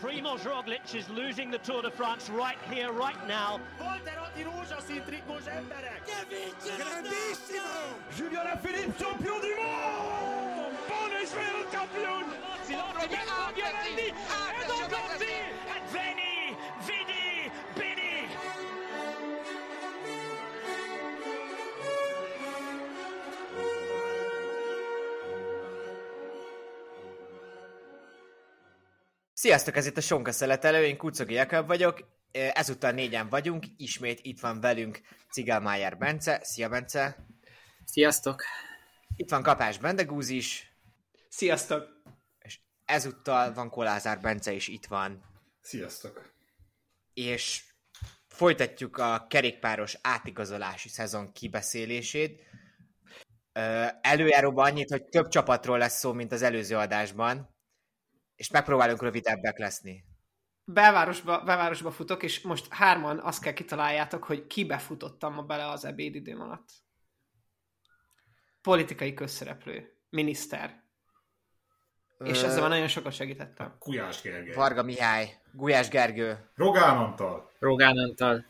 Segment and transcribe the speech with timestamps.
[0.00, 3.60] Primoz Roglic is losing the Tour de France right here, right now.
[8.16, 10.74] Julien Alaphilippe, champion du monde!
[10.88, 12.24] Buon Israel champion!
[13.54, 14.12] Violandi,
[29.44, 34.40] Sziasztok, ez itt a Sonka Szeletelő, én Kucogi Jakab vagyok, ezúttal négyen vagyunk, ismét itt
[34.40, 37.26] van velünk Cigálmájár Bence, szia Bence!
[37.84, 38.42] Sziasztok!
[39.16, 40.76] Itt van Kapás Bendegúz is,
[41.28, 41.88] Sziasztok!
[42.38, 45.22] és ezúttal van Kolázár Bence is itt van,
[45.60, 46.32] Sziasztok!
[47.14, 47.62] és
[48.26, 52.42] folytatjuk a kerékpáros átigazolási szezon kibeszélését.
[54.00, 57.53] Előjáróban annyit, hogy több csapatról lesz szó, mint az előző adásban,
[58.36, 60.04] és megpróbálunk rövidebbek leszni.
[60.64, 65.84] Belvárosba, belvárosba futok, és most hárman azt kell kitaláljátok, hogy kibe futottam ma bele az
[65.84, 66.68] ebédidőm alatt.
[68.62, 70.82] Politikai közszereplő, miniszter.
[72.18, 73.76] És Ö, ezzel már nagyon sokat segítettem.
[73.78, 74.54] Kujás Gergely.
[74.54, 77.50] Varga Mihály, Gulyás Gergő, Rogán Antal.
[77.58, 78.44] Rogán Antal.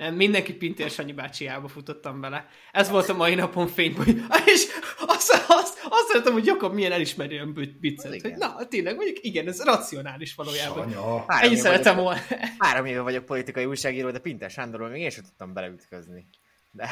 [0.00, 2.48] Nem, mindenki Pintér Sanyi bácsiába futottam bele.
[2.72, 4.66] Ez volt a mai napon fényben, hogy, és
[5.06, 9.64] azt, azt, azt szeretem, hogy Jakob milyen elismerően viccelt, hogy na, tényleg, mondjuk igen, ez
[9.64, 10.94] racionális valójában.
[11.26, 12.20] Ennyi szeretem volna.
[12.58, 16.26] Három éve vagyok politikai újságíró, de Pinter Sándorról még én sem tudtam beleütközni.
[16.70, 16.90] De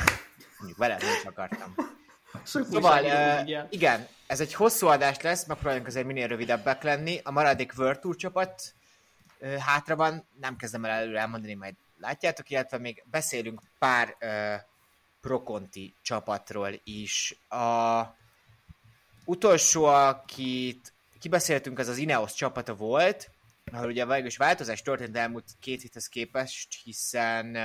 [0.59, 1.75] mondjuk vele nem is akartam.
[2.43, 7.21] Szóval, uh, igen, ez egy hosszú adás lesz, megpróbáljunk azért minél rövidebbek lenni.
[7.23, 8.63] A maradék World Tour csapat
[9.41, 14.55] uh, hátra van, nem kezdem el előre elmondani, majd látjátok, illetve még beszélünk pár uh,
[15.21, 17.35] Proconti csapatról is.
[17.49, 18.03] A
[19.25, 23.31] utolsó, akit kibeszéltünk, az az Ineos csapata volt,
[23.73, 27.57] ahol ugye végül változás történt elmúlt két héthez képest, hiszen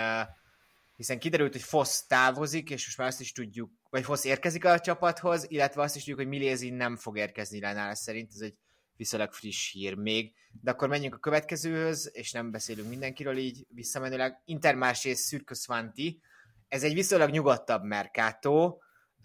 [0.96, 4.80] hiszen kiderült, hogy Fosz távozik, és most már azt is tudjuk, vagy Fosz érkezik a
[4.80, 8.56] csapathoz, illetve azt is tudjuk, hogy Milézi nem fog érkezni Lánál szerint, ez egy
[8.96, 10.34] viszonylag friss hír még.
[10.62, 14.42] De akkor menjünk a következőhöz, és nem beszélünk mindenkiről így visszamenőleg.
[14.46, 16.22] Intermarché Szürköszvanti,
[16.68, 17.84] ez egy viszonylag nyugodtabb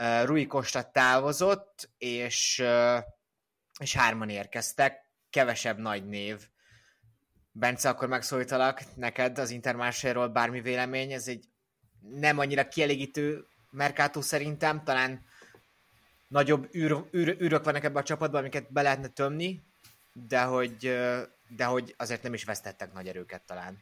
[0.03, 2.65] Uh, Rui Costa távozott, és,
[3.81, 6.49] és hárman érkeztek, kevesebb nagy név.
[7.53, 11.45] Bence, akkor megszólítalak neked az Intermarché-ról bármi vélemény, ez egy
[12.01, 15.25] nem annyira kielégítő Mercato szerintem, talán
[16.29, 19.63] nagyobb űr, űr, űrök vannak ebben a csapatban, amiket be lehetne tömni,
[20.13, 20.99] de hogy,
[21.57, 23.79] de hogy azért nem is vesztettek nagy erőket talán.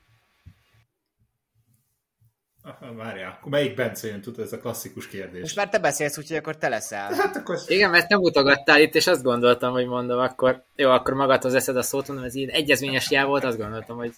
[2.63, 5.41] Aha, Várjál, akkor melyik Bence jön, tudod, ez a klasszikus kérdés.
[5.41, 7.15] Most már te beszélsz, úgyhogy akkor te leszel.
[7.15, 11.15] Hát akkor Igen, mert nem mutogattál itt, és azt gondoltam, hogy mondom, akkor jó, akkor
[11.15, 14.15] magadhoz eszed a szót, mondom, ez ilyen egyezményes jel volt, azt gondoltam, hogy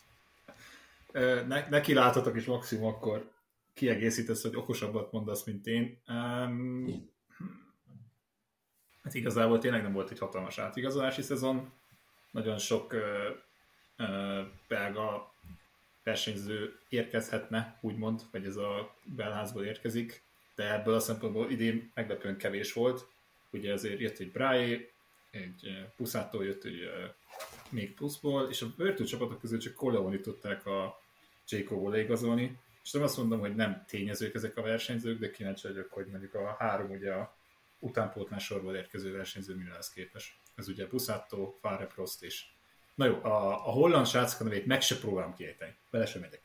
[1.48, 3.30] ne, neki láthatok, és maximum akkor
[3.74, 6.02] kiegészítesz, hogy okosabbat mondasz, mint én.
[6.08, 7.10] Um,
[9.08, 11.72] hát igazából tényleg nem volt egy hatalmas átigazolási szezon.
[12.30, 13.30] Nagyon sok ö,
[13.96, 15.32] ö, belga
[16.02, 20.22] versenyző érkezhetne, úgymond, vagy ez a belházból érkezik,
[20.54, 23.06] de ebből a szempontból idén meglepően kevés volt.
[23.50, 24.90] Ugye azért jött egy Braé,
[25.30, 26.90] egy Puszától jött egy
[27.70, 31.00] még pluszból, és a Virtu csapatok közül csak Coleoni tudták a
[31.48, 35.92] Jacobból leigazolni, és nem azt mondom, hogy nem tényezők ezek a versenyzők, de kíváncsi vagyok,
[35.92, 37.37] hogy mondjuk a három ugye a
[37.78, 40.40] utánpótlás sorból érkező versenyző mire lesz képes.
[40.54, 42.44] Ez ugye Buszátó, Fáre Prost és
[42.94, 45.74] Na jó, a, a holland srácok nevét meg se próbálom kiejteni.
[45.90, 46.40] Bele sem megyek.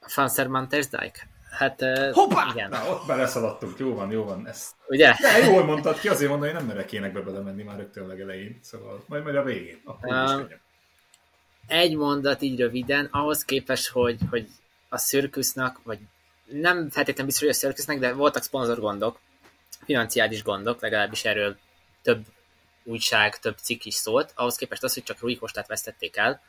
[0.00, 1.26] Fanserman Tersdijk.
[1.50, 1.80] Hát
[2.12, 2.50] Hoppá!
[2.50, 4.46] igen, Na, ott beleszaladtunk, jó van, jó van.
[4.46, 4.74] Ezt...
[4.88, 5.14] ugye?
[5.20, 8.58] De jól mondtad ki, azért mondani, hogy nem merek énekbe belemenni már rögtön a legelején.
[8.62, 9.80] Szóval majd, majd a végén.
[9.84, 10.44] Akkor Ah.
[10.50, 10.56] is.
[11.66, 14.48] Egy mondat így röviden, ahhoz képest, hogy, hogy
[14.88, 15.98] a Circusnak, vagy
[16.44, 19.20] nem feltétlenül biztos, hogy a de voltak szponzor gondok,
[19.84, 21.56] financiális gondok, legalábbis erről
[22.02, 22.24] több
[22.84, 26.40] újság, több cikk is szólt, ahhoz képest az, hogy csak Rui Kostát vesztették el,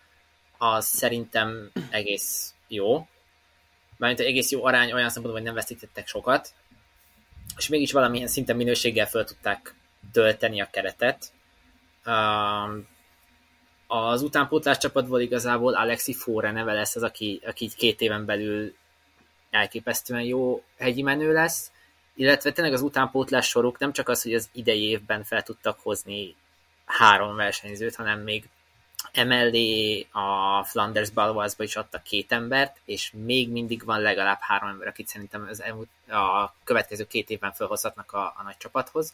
[0.58, 3.08] az szerintem egész jó.
[3.98, 6.54] Mármint egész jó arány olyan szempontból, hogy nem veszítettek sokat,
[7.58, 9.76] és mégis valamilyen szinten minőséggel föl tudták
[10.12, 11.32] tölteni a keretet.
[12.06, 12.88] Um,
[13.88, 18.76] az utánpótlás csapatból igazából Alexi Fóra neve lesz az, aki, aki két éven belül
[19.56, 21.72] elképesztően jó hegyi menő lesz,
[22.14, 26.36] illetve tényleg az utánpótlás soruk nem csak az, hogy az idei évben fel tudtak hozni
[26.86, 28.50] három versenyzőt, hanem még
[29.12, 34.88] emellé a Flanders Balwazba is adtak két embert, és még mindig van legalább három ember,
[34.88, 39.14] akit szerintem az elmúlt, a következő két évben felhozhatnak a, a nagy csapathoz.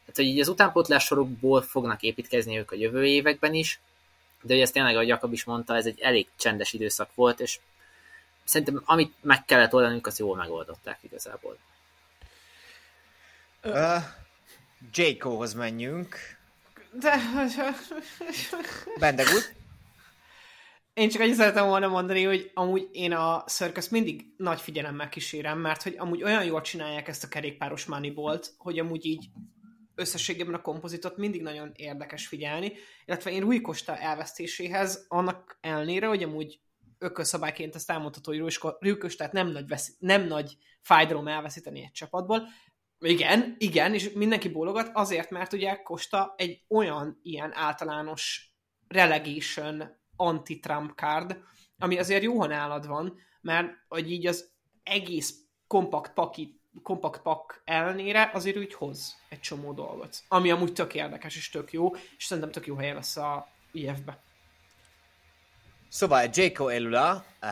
[0.00, 3.80] Tehát, hogy így az utánpótlás sorokból fognak építkezni ők a jövő években is,
[4.42, 7.58] de hogy ez tényleg, ahogy Jakab is mondta, ez egy elég csendes időszak volt, és
[8.50, 11.58] szerintem amit meg kellett oldanunk, azt jól megoldották igazából.
[13.64, 14.02] Uh,
[14.92, 16.16] Jayco-hoz menjünk.
[16.92, 17.16] De...
[18.98, 19.54] Bendegút.
[20.94, 25.58] Én csak egy szeretem volna mondani, hogy amúgy én a circus mindig nagy figyelemmel kísérem,
[25.58, 29.28] mert hogy amúgy olyan jól csinálják ezt a kerékpáros Moneybolt, hogy amúgy így
[29.94, 32.72] összességében a kompozitot mindig nagyon érdekes figyelni,
[33.04, 36.60] illetve én Rui Costa elvesztéséhez annak ellenére, hogy amúgy
[37.00, 42.48] ökölszabályként ezt elmondható, hogy Rui Costát nem nagy, veszi, nem nagy fájdalom elveszíteni egy csapatból,
[43.00, 48.52] igen, igen, és mindenki bólogat azért, mert ugye Costa egy olyan ilyen általános
[48.88, 51.38] relegation anti-Trump card,
[51.78, 54.50] ami azért jó, ha nálad van, mert hogy így az
[54.82, 55.34] egész
[55.66, 60.16] kompakt paki kompakt pak ellenére azért úgy hoz egy csomó dolgot.
[60.28, 64.22] Ami amúgy tök érdekes és tök jó, és szerintem tök jó helye lesz a IF-be.
[65.92, 67.50] Szóval Jayco Elula, uh,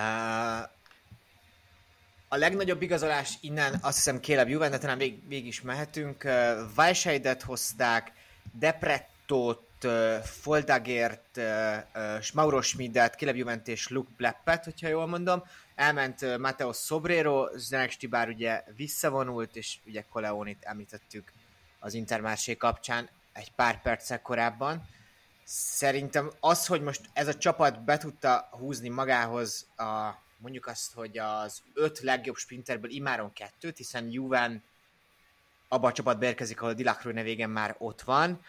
[2.28, 6.24] a legnagyobb igazolás innen azt hiszem Caleb Juven, de talán vég, végig is mehetünk.
[6.24, 6.32] Uh,
[6.76, 8.12] Weisheidet hozták,
[8.52, 11.44] Deprettót, uh, Foldagért, uh,
[11.94, 15.42] uh, Mauro Schmidet, Juvent és Luke Bleppet, hogyha jól mondom
[15.74, 21.32] elment Mateo Sobrero, Zdenek Stibár ugye visszavonult, és ugye Coleonit említettük
[21.78, 24.88] az Intermársé kapcsán egy pár perccel korábban.
[25.50, 31.18] Szerintem az, hogy most ez a csapat be tudta húzni magához a, mondjuk azt, hogy
[31.18, 34.62] az öt legjobb sprinterből imáron kettőt, hiszen Juven
[35.68, 38.40] abba a csapatba érkezik, ahol Dilacroix nevégen már ott van,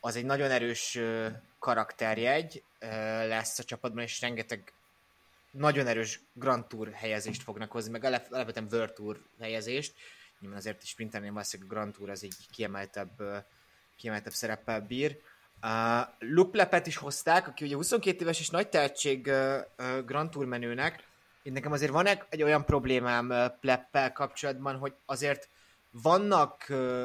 [0.00, 0.98] az egy nagyon erős
[1.58, 2.62] karakterjegy
[3.26, 4.72] lesz a csapatban, és rengeteg
[5.50, 9.94] nagyon erős Grand Tour helyezést fognak hozni, meg alapvetően World Tour helyezést.
[10.40, 13.44] Nyilván azért is sprinternél valószínűleg a Grand Tour az egy kiemeltebb,
[13.96, 15.20] kiemeltebb szereppel bír.
[15.62, 20.46] Uh, Luke is hozták, aki ugye 22 éves és nagy tehetség uh, uh, Grand Tour
[20.46, 21.04] menőnek.
[21.42, 25.48] Én nekem azért van egy, olyan problémám uh, Pleppel kapcsolatban, hogy azért
[25.90, 27.04] vannak uh,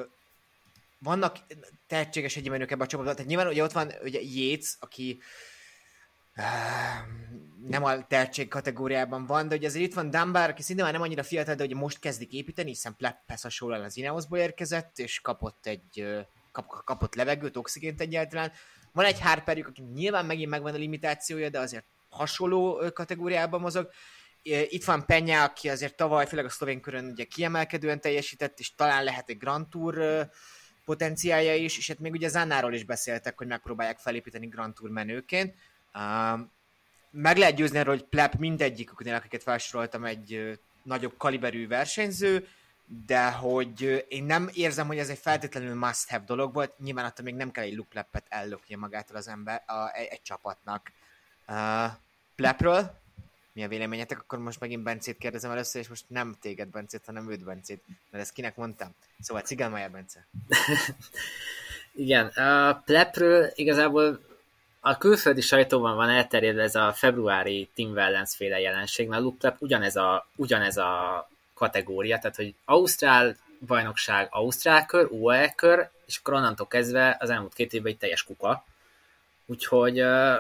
[1.00, 1.38] vannak
[1.88, 3.16] tehetséges egyéb menők ebben a csapatban.
[3.16, 5.20] Tehát nyilván ugye ott van ugye Yates, aki
[6.38, 6.44] uh,
[7.68, 11.02] nem a tehetség kategóriában van, de ugye azért itt van Dunbar, aki szinte már nem
[11.02, 15.66] annyira fiatal, de ugye most kezdik építeni, hiszen Pleppes hasonlóan az Ineosból érkezett, és kapott
[15.66, 16.26] egy
[16.56, 18.52] kap, kapott levegőt, oxigént egyáltalán.
[18.92, 23.90] Van egy Harperjük, aki nyilván megint megvan a limitációja, de azért hasonló kategóriában mozog.
[24.42, 29.04] Itt van Penya, aki azért tavaly, főleg a szlovén körön ugye kiemelkedően teljesített, és talán
[29.04, 30.28] lehet egy Grand Tour
[30.86, 35.56] potenciálja is, és hát még ugye Zannáról is beszéltek, hogy megpróbálják felépíteni Grand Tour menőként
[37.12, 42.48] meg lehet győzni erről, hogy Pleb mindegyiküknél, akiket felsoroltam, egy nagyobb kaliberű versenyző,
[43.06, 47.36] de hogy én nem érzem, hogy ez egy feltétlenül must-have dolog volt, nyilván attól még
[47.36, 50.92] nem kell egy luklepet ellöknie magától az ember, a, egy, egy csapatnak.
[51.48, 51.92] Uh,
[52.36, 53.02] Plepről,
[53.54, 54.20] mi a véleményetek?
[54.20, 58.24] Akkor most megint Bencét kérdezem először, és most nem téged Bencét, hanem őt Bencét, mert
[58.24, 58.96] ezt kinek mondtam?
[59.20, 60.28] Szóval Cigálmája Bence.
[61.94, 64.20] Igen, a Plepről igazából
[64.80, 69.96] a külföldi sajtóban van elterjedve ez a februári Tim Wellens féle jelenség, mert Loop ugyanez
[69.96, 73.36] a, ugyanez a kategória, tehát hogy Ausztrál
[73.66, 78.24] bajnokság Ausztrál kör, UAE kör, és akkor onnantól kezdve az elmúlt két évben egy teljes
[78.24, 78.66] kuka.
[79.46, 80.36] Úgyhogy uh,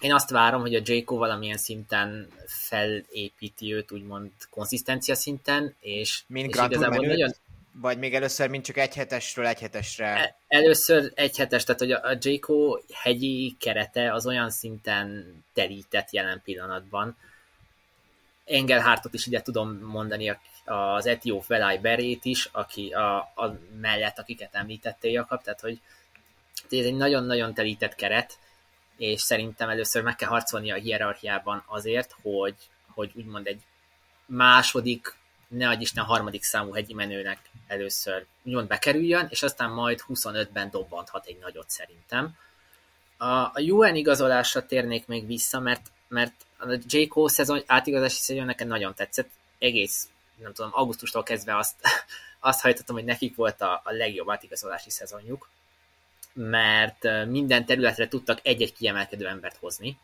[0.00, 6.54] én azt várom, hogy a Jayco valamilyen szinten felépíti őt, úgymond konzisztencia szinten, és, Mint
[6.54, 7.34] és igazából nagyon,
[7.80, 10.06] vagy még először mint csak egy hetesről egy hetesre?
[10.06, 16.40] E, először egy hetes, tehát hogy a, Jayco hegyi kerete az olyan szinten terített jelen
[16.44, 17.16] pillanatban.
[18.46, 24.54] Engelhartot is ide tudom mondani, az Etióp Velay Berét is, aki a, a mellett, akiket
[24.54, 25.80] említettél, Jakab, tehát hogy
[26.70, 28.38] ez egy nagyon-nagyon telített keret,
[28.96, 32.54] és szerintem először meg kell harcolni a hierarchiában azért, hogy,
[32.94, 33.62] hogy úgymond egy
[34.26, 35.14] második
[35.48, 41.26] ne adj Isten harmadik számú hegyi menőnek először úgymond bekerüljön, és aztán majd 25-ben dobbanthat
[41.26, 42.36] egy nagyot szerintem.
[43.16, 47.06] A, a UN igazolásra térnék még vissza, mert, mert a J.
[47.06, 49.30] Cole szezon, átigazási szezon nekem nagyon tetszett.
[49.58, 51.74] Egész, nem tudom, augusztustól kezdve azt,
[52.40, 55.48] azt hajtottam, hogy nekik volt a, a legjobb átigazolási szezonjuk,
[56.32, 59.98] mert minden területre tudtak egy-egy kiemelkedő embert hozni.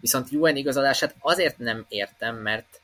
[0.00, 2.80] Viszont UN igazolását azért nem értem, mert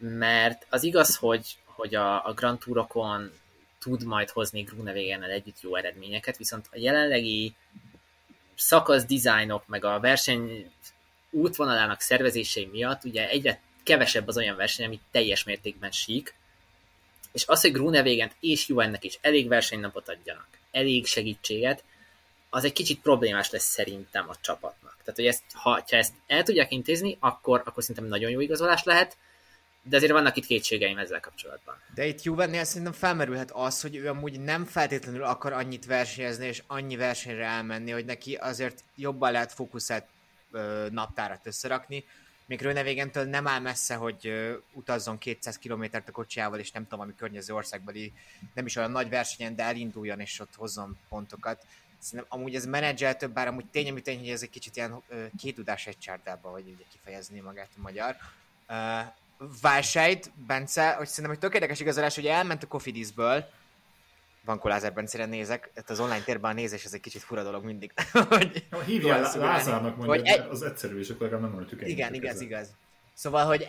[0.00, 3.32] mert az igaz, hogy, hogy a, a Grand Tourokon
[3.78, 7.54] tud majd hozni Grunewegennel együtt jó eredményeket, viszont a jelenlegi
[8.54, 10.70] szakasz dizájnok, meg a verseny
[11.30, 16.34] útvonalának szervezései miatt ugye egyre kevesebb az olyan verseny, ami teljes mértékben sík,
[17.32, 21.84] És az, hogy Grunewegent és Juvennek is elég versenynapot adjanak, elég segítséget,
[22.50, 24.96] az egy kicsit problémás lesz szerintem a csapatnak.
[24.98, 28.84] Tehát, hogy ezt, ha, ha ezt el tudják intézni, akkor, akkor szerintem nagyon jó igazolás
[28.84, 29.16] lehet,
[29.82, 31.74] de azért vannak itt kétségeim ezzel kapcsolatban.
[31.94, 36.62] De itt Juvennél szerintem felmerülhet az, hogy ő amúgy nem feltétlenül akar annyit versenyezni, és
[36.66, 40.06] annyi versenyre elmenni, hogy neki azért jobban lehet fókuszált
[40.50, 42.04] ö, naptárat összerakni,
[42.46, 47.00] még Rönevégentől nem áll messze, hogy ö, utazzon 200 kilométert a kocsiával, és nem tudom,
[47.00, 48.12] ami környező országbeli,
[48.54, 51.66] nem is olyan nagy versenyen, de elinduljon, és ott hozzon pontokat.
[51.98, 55.24] Szerintem amúgy ez menedzseltől, bár amúgy tény, ami tény, hogy ez egy kicsit ilyen ö,
[55.38, 58.16] két tudás egy csárdába, hogy ugye kifejezni magát a magyar.
[59.60, 63.50] Válsájt, Bence, hogy szerintem egy tök érdekes igazolás, hogy elment a Kofidisből,
[64.44, 67.64] van Kolázer Bencére nézek, hát az online térben a nézés ez egy kicsit fura dolog
[67.64, 67.92] mindig.
[68.28, 69.56] hogy Ja, Hívjál jól szurálni.
[69.56, 72.42] Lázárnak mondja, Hogy egy- az egyszerű, és akkor legalább nem mondjuk Igen, igaz, ezzel.
[72.42, 72.68] igaz.
[73.14, 73.68] Szóval, hogy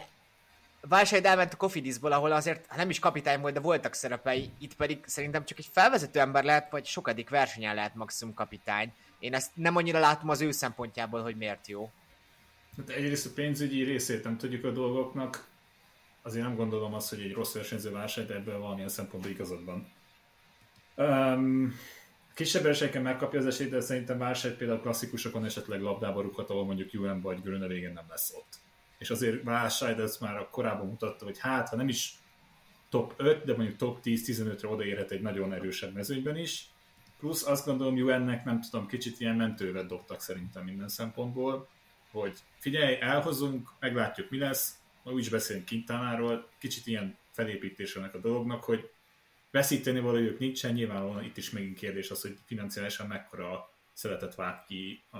[0.87, 4.75] Válsájd elment a Kofidisból, ahol azért hát nem is kapitány volt, de voltak szerepei, itt
[4.75, 8.93] pedig szerintem csak egy felvezető ember lehet, vagy sokadik versenyen lehet maximum kapitány.
[9.19, 11.91] Én ezt nem annyira látom az ő szempontjából, hogy miért jó.
[12.77, 15.47] Hát egyrészt a pénzügyi részét nem tudjuk a dolgoknak,
[16.21, 19.91] azért nem gondolom azt, hogy egy rossz versenyző válság, de ebből valamilyen szempontból igazad van.
[21.01, 21.73] Um,
[22.33, 26.91] kisebb versenyeken megkapja az esélyt, de szerintem válság például klasszikusokon esetleg labdába rúghat, ahol mondjuk
[26.91, 28.59] Juven vagy Grönevégen nem lesz ott.
[28.97, 32.13] És azért válság, ez már a korábban mutatta, hogy hát, ha nem is
[32.89, 36.69] top 5, de mondjuk top 10-15-re odaérhet egy nagyon erősebb mezőnyben is.
[37.19, 41.67] Plusz azt gondolom, Juvennek nem tudom, kicsit ilyen mentővet dobtak szerintem minden szempontból,
[42.11, 48.19] hogy figyelj, elhozunk, meglátjuk mi lesz, ma úgy is beszélünk Kintánáról, kicsit ilyen felépítésnek a
[48.19, 48.89] dolognak, hogy
[49.51, 55.03] veszíteni valójuk nincsen, nyilvánvalóan itt is megint kérdés az, hogy financiálisan mekkora szeretet vált ki,
[55.11, 55.17] a,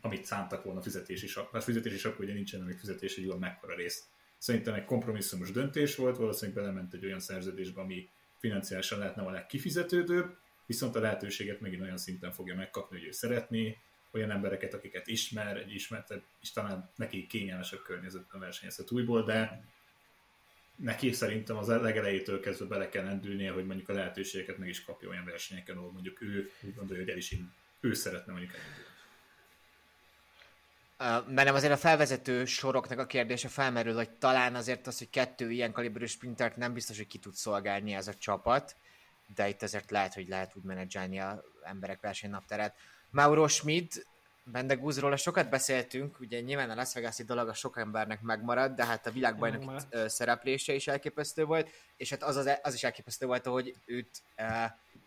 [0.00, 4.04] amit szántak volna fizetési sak, mert fizetési sak ugye nincsen, amik fizetési jól mekkora rész.
[4.38, 8.08] Szerintem egy kompromisszumos döntés volt, valószínűleg belement egy olyan szerződésbe, ami
[8.38, 13.76] financiálisan lehetne a legkifizetődőbb, viszont a lehetőséget megint olyan szinten fogja megkapni, hogy ő szeretné,
[14.12, 19.64] olyan embereket, akiket ismer, egy ismertebb, és talán neki kényelmesebb környezetben versenyezhet újból, de
[20.76, 25.08] neki szerintem az legelejétől kezdve bele kell lendülnie, hogy mondjuk a lehetőségeket meg is kapja
[25.08, 27.34] olyan versenyeken, ahol mondjuk ő úgy gondolja, hogy el is
[27.80, 28.84] ő szeretne mondjuk elindulni.
[30.98, 35.50] Uh, bennem azért a felvezető soroknak a kérdése felmerül, hogy talán azért az, hogy kettő
[35.50, 38.76] ilyen kaliberű sprintert nem biztos, hogy ki tud szolgálni ez a csapat,
[39.34, 42.76] de itt azért lehet, hogy lehet úgy menedzselni a emberek versenynapterát.
[43.10, 44.06] Mauro Schmidt,
[44.52, 49.06] Bendegúzról sokat beszéltünk, ugye nyilván a Las Vegas-i dolog a sok embernek megmarad, de hát
[49.06, 49.66] a világbajnoki
[50.06, 54.46] szereplése is elképesztő volt, és hát az, az, az is elképesztő volt, hogy őt uh,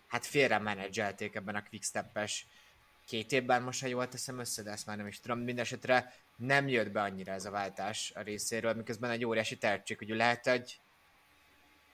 [0.07, 2.45] hát félre menedzselték ebben a quickstep-es
[3.07, 6.67] két évben, most ha jól teszem össze, de ezt már nem is tudom, mindesetre nem
[6.67, 10.79] jött be annyira ez a váltás a részéről, miközben egy óriási tehetség, hogy lehet egy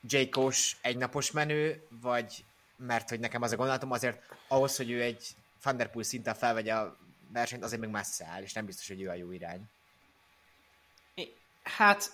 [0.01, 2.45] J-Kós egynapos menő, vagy
[2.77, 5.27] mert hogy nekem az a gondolatom, azért ahhoz, hogy ő egy
[5.63, 6.97] Van der Poel szinten felvegye a
[7.35, 9.69] versenyt, azért még messze áll, és nem biztos, hogy ő a jó irány.
[11.63, 12.11] Hát,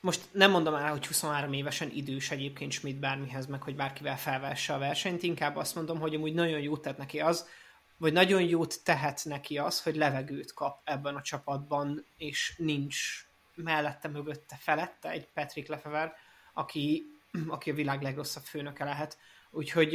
[0.00, 4.74] most nem mondom el, hogy 23 évesen idős egyébként Schmidt bármihez, meg hogy bárkivel felvesse
[4.74, 7.48] a versenyt, inkább azt mondom, hogy amúgy nagyon jót tett neki az,
[7.96, 14.08] vagy nagyon jót tehet neki az, hogy levegőt kap ebben a csapatban, és nincs mellette,
[14.08, 16.14] mögötte, felette egy Patrick Lefever,
[16.54, 17.06] aki,
[17.48, 19.18] aki a világ legrosszabb főnöke lehet.
[19.50, 19.94] Úgyhogy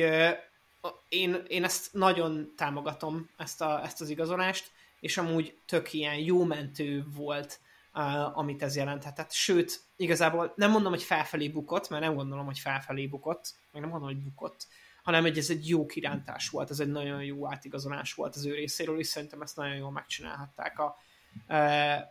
[1.10, 6.44] én, én ezt nagyon támogatom, ezt, a, ezt az igazolást, és amúgy tök ilyen jó
[6.44, 7.60] mentő volt,
[7.94, 9.32] uh, amit ez jelenthetett.
[9.32, 13.92] Sőt, igazából nem mondom, hogy felfelé bukott, mert nem gondolom, hogy felfelé bukott, meg nem
[13.92, 14.68] gondolom, hogy bukott,
[15.04, 18.54] hanem hogy ez egy jó kirántás volt, ez egy nagyon jó átigazolás volt az ő
[18.54, 20.96] részéről, és szerintem ezt nagyon jól megcsinálhatták a,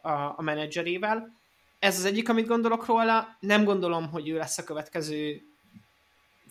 [0.02, 1.38] a, a menedzserével.
[1.78, 3.36] Ez az egyik, amit gondolok róla.
[3.40, 5.42] Nem gondolom, hogy ő lesz a következő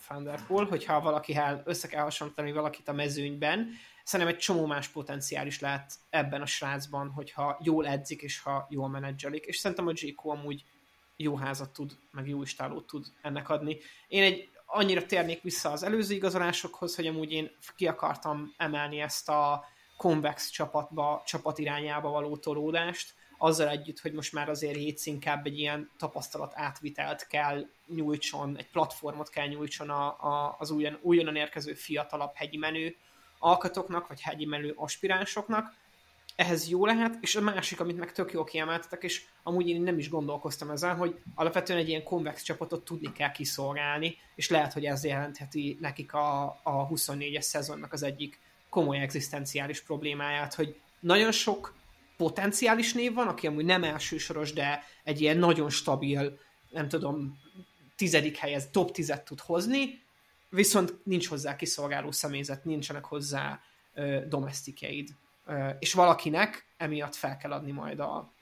[0.10, 3.70] Van der hogyha valakivel össze kell hasonlítani valakit a mezőnyben.
[4.04, 8.90] Szerintem egy csomó más potenciális lehet ebben a srácban, hogyha jól edzik, és ha jól
[8.90, 9.46] menedzselik.
[9.46, 10.26] És szerintem a J.K.
[10.26, 10.64] amúgy
[11.16, 13.78] jó házat tud, meg jó istálót tud ennek adni.
[14.08, 19.30] Én egy annyira térnék vissza az előző igazolásokhoz, hogy amúgy én ki akartam emelni ezt
[19.30, 19.66] a
[19.98, 25.60] konvex csapatba, csapat irányába való tolódást, azzal együtt, hogy most már azért Yates inkább egy
[25.60, 27.66] ilyen tapasztalat átvitelt kell
[27.96, 32.96] nyújtson, egy platformot kell nyújtson a, a, az újon, újonnan érkező fiatalabb hegyi menő
[33.40, 35.74] alkatoknak, vagy hegyi menő aspiránsoknak.
[36.36, 39.98] Ehhez jó lehet, és a másik, amit meg tök jól kiemeltetek, és amúgy én nem
[39.98, 44.86] is gondolkoztam ezen, hogy alapvetően egy ilyen konvex csapatot tudni kell kiszolgálni, és lehet, hogy
[44.86, 51.74] ez jelentheti nekik a, a 24-es szezonnak az egyik komoly egzisztenciális problémáját, hogy nagyon sok
[52.18, 57.40] potenciális név van, aki amúgy nem elsősoros, de egy ilyen nagyon stabil, nem tudom,
[58.00, 60.04] tizedik helyez top tizet tud hozni,
[60.50, 63.62] viszont nincs hozzá kiszolgáló személyzet, nincsenek hozzá
[63.94, 65.10] ö, domestikjeid.
[65.46, 68.34] Ö, és valakinek emiatt fel kell adni majd a,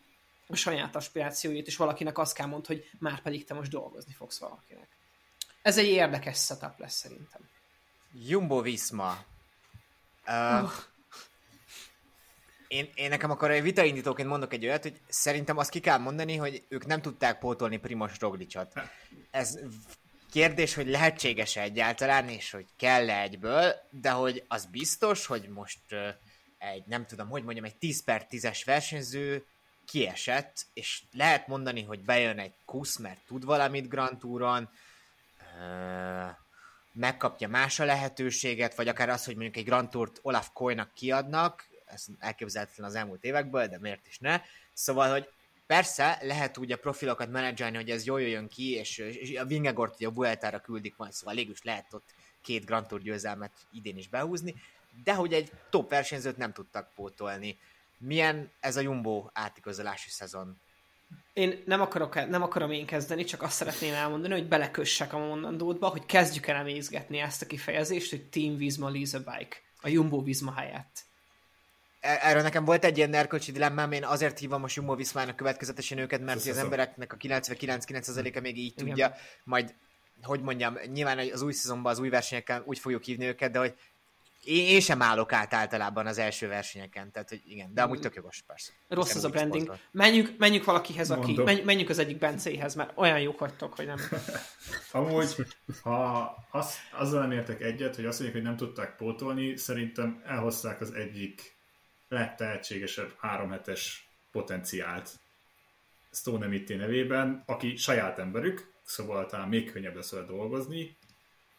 [0.48, 4.40] a saját aspirációit, és valakinek azt kell mondani, hogy már pedig te most dolgozni fogsz
[4.40, 4.88] valakinek.
[5.62, 7.42] Ez egy érdekes setup lesz szerintem.
[8.14, 9.18] Jumbo Visma.
[10.28, 10.72] Uh, Uh.
[12.68, 16.36] Én, én nekem akkor egy vitaindítóként mondok egy olyat, hogy szerintem azt ki kell mondani,
[16.36, 18.74] hogy ők nem tudták pótolni Primos Roglicot.
[19.32, 19.60] Ez
[20.32, 25.80] kérdés, hogy lehetséges-e egyáltalán, és hogy kell-e egyből, de hogy az biztos, hogy most
[26.58, 29.46] egy, nem tudom, hogy mondjam, egy 10 per 10-es versenyző
[29.86, 34.70] kiesett, és lehet mondani, hogy bejön egy kusz, mert tud valamit Grand Touron,
[36.92, 41.68] megkapja más a lehetőséget, vagy akár az, hogy mondjuk egy Grand Tourt Olaf Koynak kiadnak,
[41.88, 44.42] ez elképzelhetetlen az elmúlt évekből, de miért is ne.
[44.74, 45.30] Szóval, hogy
[45.68, 49.96] persze lehet úgy a profilokat menedzselni, hogy ez jól jöjjön ki, és, és a Vingegort
[49.96, 54.08] ugye a Vueltára küldik majd, szóval végül lehet ott két Grand Tour győzelmet idén is
[54.08, 54.56] behúzni,
[55.04, 57.60] de hogy egy top versenyzőt nem tudtak pótolni.
[57.98, 60.60] Milyen ez a Jumbo átigazolási szezon?
[61.34, 65.88] Én nem, akarok, nem akarom én kezdeni, csak azt szeretném elmondani, hogy belekössek a mondandódba,
[65.88, 70.24] hogy kezdjük el emészgetni ezt a kifejezést, hogy Team Visma lease a bike, a Jumbo
[70.24, 71.06] Visma helyett.
[72.00, 75.98] E- Erről nekem volt egy ilyen erkölcsi dilemmám, én azért hívom a Jumbo Viszmának következetesen
[75.98, 78.88] őket, mert az embereknek a 99-9%-a még így Igen.
[78.88, 79.14] tudja,
[79.44, 79.76] majd,
[80.22, 83.74] hogy mondjam, nyilván az új szezonban, az új versenyeken úgy fogjuk hívni őket, de hogy
[84.48, 88.16] én, én sem állok át általában az első versenyeken, tehát hogy igen, de amúgy tök
[88.16, 88.72] jogos, persze.
[88.88, 89.74] Rossz az a branding.
[89.92, 93.98] Menjünk, menjünk valakihez, aki, menj, menjünk az egyik Bencéhez, mert olyan jók vagytok, hogy nem.
[94.92, 95.36] Amúgy,
[95.82, 100.82] ha az, azzal nem értek egyet, hogy azt mondjuk, hogy nem tudták pótolni, szerintem elhozták
[100.82, 101.57] az egyik
[102.08, 105.10] legtehetségesebb három hetes potenciált
[106.12, 110.96] Stone Mitté nevében, aki saját emberük, szóval talán még könnyebb lesz vele dolgozni.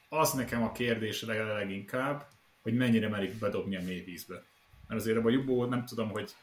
[0.08, 2.26] Az nekem a kérdés leg- leginkább,
[2.62, 4.42] hogy mennyire merik bedobni a mély vízbe.
[4.86, 6.34] Mert azért a Jumbo nem tudom, hogy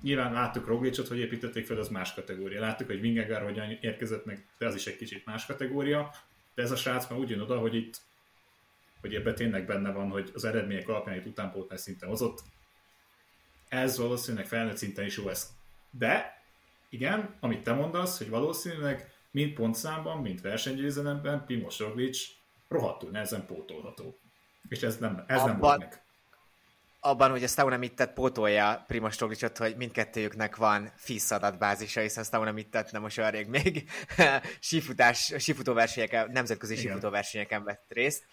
[0.00, 2.60] nyilván láttuk Roglicot, hogy építették fel, az más kategória.
[2.60, 6.10] Láttuk, hogy Vingegaard hogyan érkezett meg, de az is egy kicsit más kategória.
[6.54, 8.00] De ez a srác már úgy jön oda, hogy itt
[9.02, 12.42] hogy ebben tényleg benne van, hogy az eredmények alapján itt utánpótlás szinten hozott.
[13.72, 15.48] Ez valószínűleg felnőtt szinten is jó ez.
[15.90, 16.42] De
[16.88, 22.18] igen, amit te mondasz, hogy valószínűleg mind pontszámban, mind versenygyőzelemben Primoz Roglic
[22.68, 24.18] rohadtul nehezen pótolható.
[24.68, 26.02] És ez nem, ez nem Abban- volt meg.
[27.00, 32.52] abban, hogy a Stauna Mittet pótolja Primoz Roglicot, hogy mindkettőjüknek van FISZ adatbázisa, hiszen Stauna
[32.52, 33.90] Mittet nem most rég még
[34.60, 36.84] sífutás, sífutóversenyeken, nemzetközi Igen.
[36.84, 38.24] sífutóversenyeken vett részt.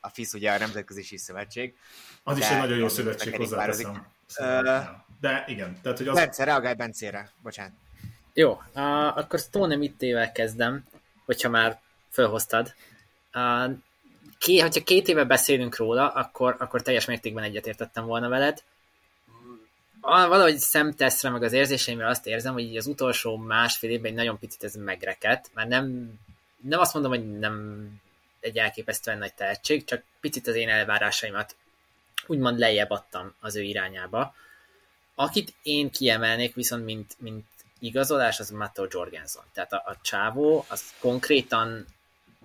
[0.00, 1.76] A FISZ ugye a Nemzetközi Síszövetség.
[2.22, 4.14] Az is de egy nagyon jó szövetség, hozzáteszem.
[4.28, 7.72] Ö, Szóval, De igen, tehát hogy az, Bence, reagálj Bencére, bocsánat.
[8.32, 10.84] Jó, uh, akkor Stone Mittével kezdem,
[11.24, 12.74] hogyha már felhoztad.
[13.34, 13.72] Uh,
[14.38, 18.62] ké, hogyha két éve beszélünk róla, akkor, akkor teljes mértékben egyetértettem volna veled.
[20.00, 24.16] Ah, Valahogy szemtesztre, meg az érzéseimre azt érzem, hogy így az utolsó másfél évben egy
[24.16, 26.12] nagyon picit ez megrekedt, már nem,
[26.62, 27.86] nem azt mondom, hogy nem
[28.40, 31.56] egy elképesztően nagy tehetség, csak picit az én elvárásaimat
[32.26, 34.34] úgymond lejjebb adtam az ő irányába.
[35.14, 37.46] Akit én kiemelnék viszont, mint, mint
[37.78, 39.42] igazolás, az Matteo Jorgensen.
[39.52, 41.86] Tehát a, a csávó, az konkrétan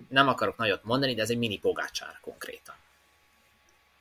[0.10, 2.76] nem akarok nagyot mondani, de ez egy mini pogácsár konkrétan.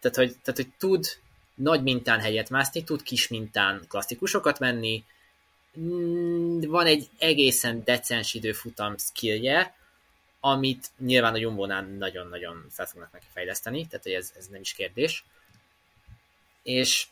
[0.00, 1.06] Tehát hogy, tehát, hogy tud
[1.54, 5.04] nagy mintán helyet mászni, tud kis mintán klasszikusokat menni,
[5.78, 9.74] Mm, van egy egészen decens időfutam skillje,
[10.40, 14.72] amit nyilván a Jumbo-nál nagyon-nagyon fel fognak neki fejleszteni, tehát hogy ez, ez nem is
[14.72, 15.24] kérdés.
[16.62, 17.06] És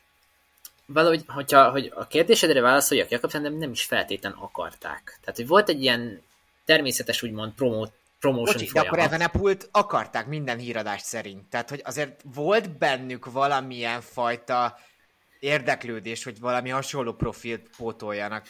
[0.86, 5.18] valahogy, hogyha hogy a kérdésedre válaszoljak, Jakobsen nem, nem is feltétlen akarták.
[5.20, 6.22] Tehát, hogy volt egy ilyen
[6.64, 7.86] természetes, úgymond, promo,
[8.20, 9.12] promotion Bocsi, de akkor folyamat.
[9.12, 11.50] Evenepult akarták minden híradást szerint.
[11.50, 14.78] Tehát, hogy azért volt bennük valamilyen fajta
[15.40, 18.46] érdeklődés, hogy valami hasonló profilt pótoljanak.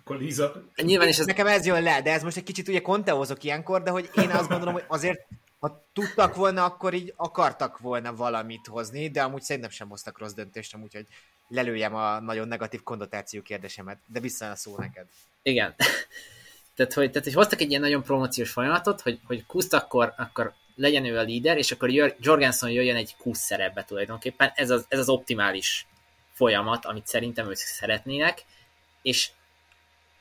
[0.00, 2.80] akkor Liza, Nyilván is ez Nekem ez jön le, de ez most egy kicsit ugye
[2.80, 5.26] konteózok ilyenkor, de hogy én azt gondolom, hogy azért,
[5.66, 10.32] ha tudtak volna, akkor így akartak volna valamit hozni, de amúgy szerintem sem hoztak rossz
[10.32, 11.06] döntést, amúgy, hogy
[11.48, 15.06] lelőjem a nagyon negatív konnotáció kérdésemet, de vissza a szó neked.
[15.42, 15.74] Igen.
[16.76, 20.52] tehát, hogy, tehát, hogy hoztak egy ilyen nagyon promóciós folyamatot, hogy, hogy Kuszt akkor, akkor
[20.74, 24.52] legyen ő a líder, és akkor Jorgensen jöjjön egy Kusz szerepbe tulajdonképpen.
[24.54, 25.86] Ez az, ez az optimális
[26.32, 28.44] folyamat, amit szerintem ők szeretnének,
[29.02, 29.30] és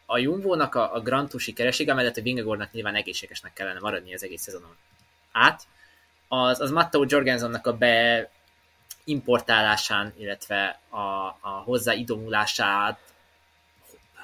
[0.06, 4.24] a Jumbo-nak a, a Grand Tour sikeressége, mellett, hogy Vingegaardnak nyilván egészségesnek kellene maradni az
[4.24, 4.76] egész szezonon
[5.36, 5.64] át,
[6.28, 8.30] az, az Matteo Jorgensennek a be
[9.04, 10.98] importálásán, illetve a,
[11.42, 13.00] a hozzá idomulását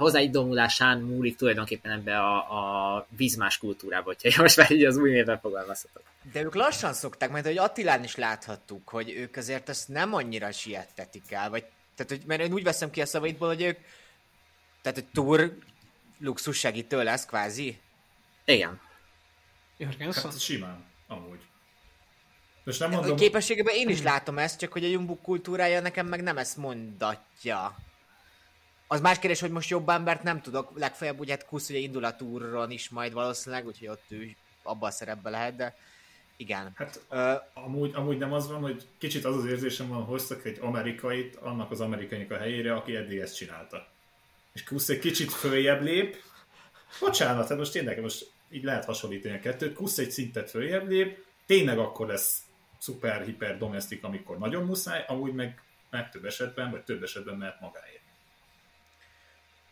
[0.01, 5.39] hozzáidomulásán múlik tulajdonképpen ebbe a, a vízmás kultúrába, hogyha most már így az új néven
[5.39, 6.03] fogalmazhatok.
[6.31, 10.51] De ők lassan szokták, mert hogy Attilán is láthattuk, hogy ők azért ezt nem annyira
[10.51, 13.77] siettetik el, vagy, tehát, hogy, mert én úgy veszem ki a szavaitból, hogy ők,
[14.81, 15.57] tehát hogy túr
[16.19, 17.79] luxus segítő lesz kvázi.
[18.45, 18.81] Igen.
[19.77, 20.23] Jörgensen?
[20.23, 21.39] Hát simán, amúgy.
[22.63, 23.09] Most nem Mondom...
[23.09, 26.57] mondom, Képességében én is látom ezt, csak hogy a Jumbo kultúrája nekem meg nem ezt
[26.57, 27.75] mondatja.
[28.87, 32.03] Az más kérdés, hogy most jobb embert nem tudok, legfeljebb ugye hát Kusz ugye indul
[32.03, 35.75] a túron is majd valószínűleg, úgyhogy ott ő abban a szerepben lehet, de
[36.37, 36.71] igen.
[36.75, 40.57] hát Ö, amúgy, amúgy nem az van, hogy kicsit az az érzésem van, hoztak egy
[40.61, 43.87] amerikait annak az amerikainak a helyére, aki eddig ezt csinálta.
[44.53, 46.23] És Kusz egy kicsit följebb lép,
[46.99, 51.25] bocsánat, hát most tényleg most így lehet hasonlítani a kettőt, Kusz egy szintet följebb lép,
[51.45, 52.41] tényleg akkor lesz
[52.77, 57.59] szuper, hiper, domestik, amikor nagyon muszáj, amúgy meg, meg több esetben, vagy több esetben mehet
[57.59, 57.99] magáért.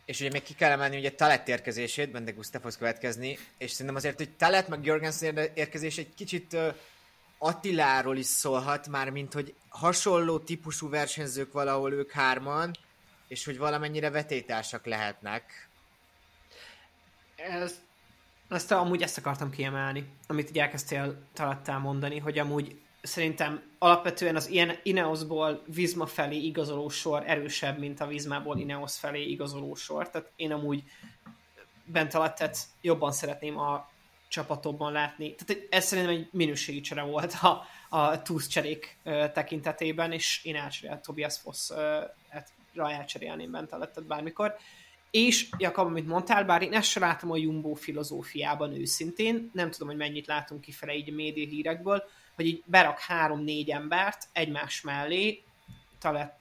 [0.06, 4.18] És ugye még ki kell emelni ugye Talet érkezését, Bende Gustafhoz következni, és szerintem azért,
[4.18, 6.58] hogy Talet meg Jorgensen érkezés egy kicsit
[7.38, 12.76] Attiláról is szólhat, már mint hogy hasonló típusú versenyzők valahol ők hárman,
[13.28, 15.70] és hogy valamennyire vetétársak lehetnek.
[17.36, 17.82] Ez,
[18.50, 24.50] ezt amúgy ezt akartam kiemelni, amit így elkezdtél talattál mondani, hogy amúgy szerintem alapvetően az
[24.50, 30.10] ilyen Ineosból Vizma felé igazoló sor erősebb, mint a Vizmából Ineos felé igazoló sor.
[30.10, 30.84] Tehát én amúgy
[31.86, 33.90] bent alatt jobban szeretném a
[34.28, 35.36] csapatokban látni.
[35.36, 38.98] Tehát ez szerintem egy minőségi csere volt a, a túsz cserék
[39.34, 41.70] tekintetében, és én elcseréltem Tobias Foss
[42.74, 44.56] rá elcserélném bent alattat bármikor.
[45.12, 49.88] És, Jakab, amit mondtál, bár én ezt sem látom a Jumbo filozófiában őszintén, nem tudom,
[49.88, 52.04] hogy mennyit látunk kifele így a média hírekből,
[52.36, 55.43] hogy így berak három-négy embert egymás mellé,
[56.00, 56.39] talett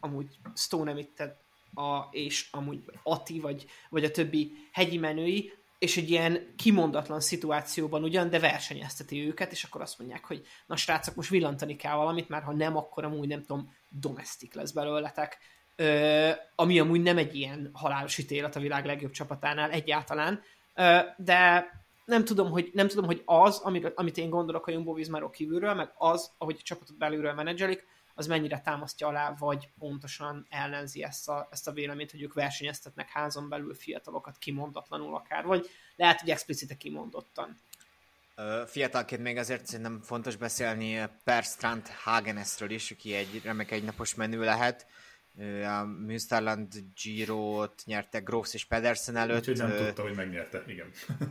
[0.00, 1.36] amúgy Stone Emitted
[1.74, 8.02] a, és amúgy Ati, vagy, vagy a többi hegyi menői, és egy ilyen kimondatlan szituációban
[8.02, 12.28] ugyan, de versenyezteti őket, és akkor azt mondják, hogy na srácok, most villantani kell valamit,
[12.28, 15.38] mert ha nem, akkor amúgy nem tudom, domestik lesz belőletek.
[16.54, 20.42] Ami amúgy nem egy ilyen halálos ítélet a világ legjobb csapatánál egyáltalán,
[21.16, 21.70] de
[22.04, 25.74] nem tudom, hogy, nem tudom, hogy az, amit, amit én gondolok a Jumbo Vismáról kívülről,
[25.74, 31.28] meg az, ahogy a csapatot belülről menedzselik, az mennyire támasztja alá, vagy pontosan ellenzi ezt
[31.28, 36.30] a, ezt a véleményt, hogy ők versenyeztetnek házon belül fiatalokat kimondatlanul akár, vagy lehet, hogy
[36.30, 37.58] explicite kimondottan.
[38.66, 44.44] Fiatalként még azért szerintem fontos beszélni Per Strand Hagenesről is, aki egy remek egynapos menő
[44.44, 44.86] lehet.
[45.64, 46.72] A Münsterland
[47.02, 49.38] Giro-t nyerte Groves és Pedersen előtt.
[49.38, 50.90] Úgyhogy nem tudta, hogy megnyerte, igen.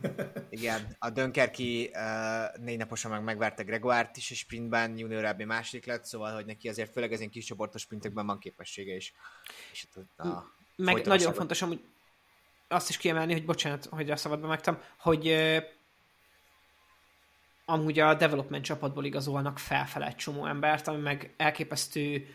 [0.50, 1.92] igen, a Dönkerki
[2.60, 6.70] négy naposan meg megverte Gregoárt is, és sprintben junior AB második lett, szóval, hogy neki
[6.70, 9.14] azért főleg ezen kis csoportos sprintekben van képessége is.
[9.72, 9.88] És
[10.18, 11.84] a meg nagyon fontos, hogy
[12.68, 15.58] azt is kiemelni, hogy bocsánat, hogy a szabadba megtam, hogy uh,
[17.66, 22.28] amúgy a development csapatból igazolnak felfele egy csomó embert, ami meg elképesztő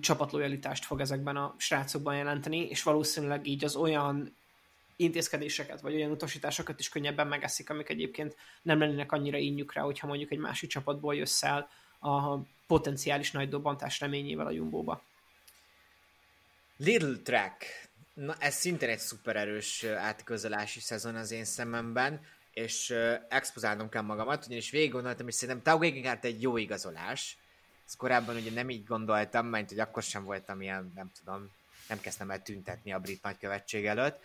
[0.00, 4.36] csapatlojalitást fog ezekben a srácokban jelenteni, és valószínűleg így az olyan
[4.96, 10.06] intézkedéseket, vagy olyan utasításokat is könnyebben megeszik, amik egyébként nem lennének annyira ínyük rá, hogyha
[10.06, 11.68] mondjuk egy másik csapatból jössz el
[12.00, 12.36] a
[12.66, 15.02] potenciális nagy dobbantás reményével a Jumbóba.
[16.76, 17.88] Little Track.
[18.14, 22.20] Na, ez szintén egy szuper erős átközelási szezon az én szememben,
[22.52, 25.82] és uh, expozálnom kell magamat, ugyanis végig gondoltam, és szerintem Tau
[26.20, 27.38] egy jó igazolás,
[27.88, 31.50] ezt korábban ugye nem így gondoltam, mert hogy akkor sem voltam ilyen, nem tudom,
[31.88, 34.20] nem kezdtem el tüntetni a brit nagykövetség előtt,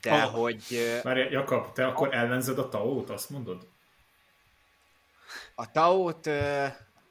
[0.00, 0.22] de oh.
[0.22, 1.00] hogy...
[1.04, 3.68] Már Jakab, te akkor ellenzed a Tao-t, azt mondod?
[5.54, 6.24] A Tao-t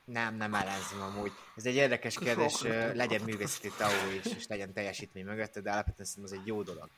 [0.04, 1.32] nem, nem ellenzem amúgy.
[1.56, 2.62] Ez egy érdekes kérdés,
[2.94, 6.90] legyen művészeti Tao is, és legyen teljesítmény mögötte, de alapvetően szerintem ez egy jó dolog.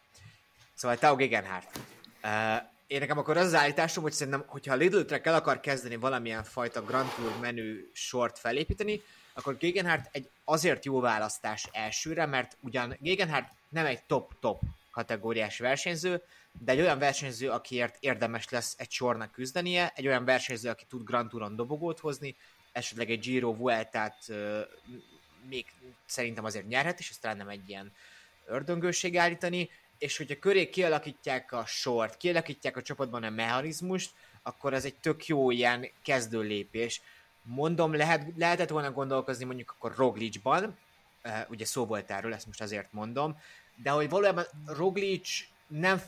[0.73, 1.79] Szóval Tao Gegenhardt
[2.93, 5.95] én nekem akkor az az állításom, hogy szerintem, hogyha a Lidl Trek el akar kezdeni
[5.95, 9.01] valamilyen fajta Grand Tour menü sort felépíteni,
[9.33, 16.21] akkor Gegenhardt egy azért jó választás elsőre, mert ugyan Gegenhardt nem egy top-top kategóriás versenyző,
[16.51, 21.03] de egy olyan versenyző, akiért érdemes lesz egy sornak küzdenie, egy olyan versenyző, aki tud
[21.03, 22.35] Grand Touron dobogót hozni,
[22.71, 24.59] esetleg egy Giro Vueltát uh,
[25.49, 25.65] még
[26.05, 27.91] szerintem azért nyerhet, és ez nem egy ilyen
[28.45, 29.69] ördöngőség állítani,
[30.03, 34.11] és hogyha köré kialakítják a sort, kialakítják a csapatban a mechanizmust,
[34.41, 37.01] akkor ez egy tök jó ilyen kezdő lépés.
[37.41, 40.77] Mondom, lehet, lehetett volna gondolkozni mondjuk akkor Roglicsban,
[41.23, 43.39] uh, ugye szó volt erről, ezt most azért mondom,
[43.75, 45.29] de hogy valójában Roglic
[45.67, 46.01] nem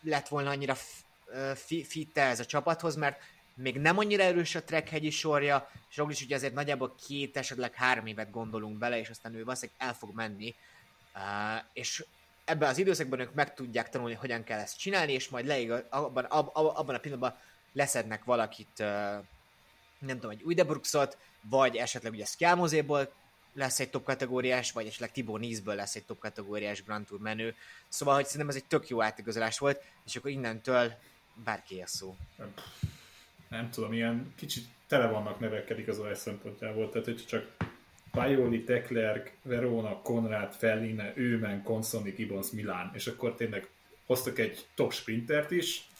[0.00, 0.76] lett volna annyira
[1.64, 3.20] fitte ez a csapathoz, mert
[3.54, 7.74] még nem annyira erős a Trek hegyi sorja, és Roglic ugye azért nagyjából két, esetleg
[7.74, 10.54] három évet gondolunk bele, és aztán ő valószínűleg el fog menni,
[11.72, 12.04] és
[12.44, 16.24] ebben az időszakban ők meg tudják tanulni, hogyan kell ezt csinálni, és majd leigaz, abban,
[16.24, 17.38] ab, ab, abban a pillanatban
[17.72, 18.78] leszednek valakit,
[19.98, 23.12] nem tudom, egy Uydebruxot, vagy esetleg ugye Skjelmozéból
[23.54, 27.54] lesz egy top kategóriás, vagy esetleg Tibor Nízből lesz egy top kategóriás Grand Tour menő.
[27.88, 30.92] Szóval, hogy szerintem ez egy tök jó átigazolás volt, és akkor innentől
[31.44, 32.16] bárki a szó.
[33.48, 37.56] Nem tudom, ilyen kicsit tele vannak nevekkel igazolás szempontjából, tehát hogy csak
[38.12, 43.68] Pajoli, Teklerk, Verona, Konrad, Felline, Őmen, Konsoni, Gibbons, Milán, és akkor tényleg
[44.06, 45.90] hoztak egy top sprintert is,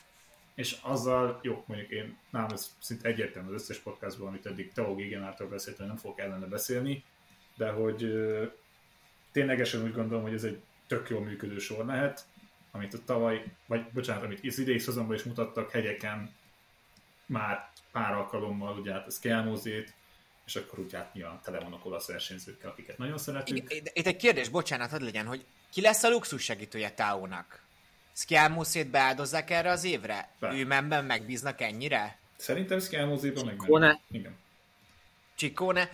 [0.55, 4.95] és azzal, jó, mondjuk én, nálam ez szinte egyértelmű az összes podcastban, amit eddig Teo
[4.95, 7.05] Gigenártól beszélt, hogy nem fogok ellene beszélni,
[7.57, 8.45] de hogy ö,
[9.33, 12.27] ténylegesen úgy gondolom, hogy ez egy tök jól működő sor lehet,
[12.71, 16.35] amit a tavaly, vagy bocsánat, amit az idei szezonban is mutattak hegyeken
[17.27, 19.95] már pár alkalommal, ugye hát a Skelmózét,
[20.47, 23.73] és akkor úgy hát nyilván tele vannak olasz versenyzőkkel, akiket nagyon szeretünk.
[23.73, 27.63] Itt egy kérdés, bocsánat, hadd legyen, hogy ki lesz a luxus segítője Táónak?
[28.15, 30.31] Skjelmuszét beáldozzák erre az évre?
[30.39, 30.53] Be.
[30.55, 32.19] Ő memben megbíznak ennyire?
[32.37, 34.01] Szerintem Skjelmuszéban meg Csikone.
[34.11, 34.37] Igen.
[35.35, 35.91] Csikone.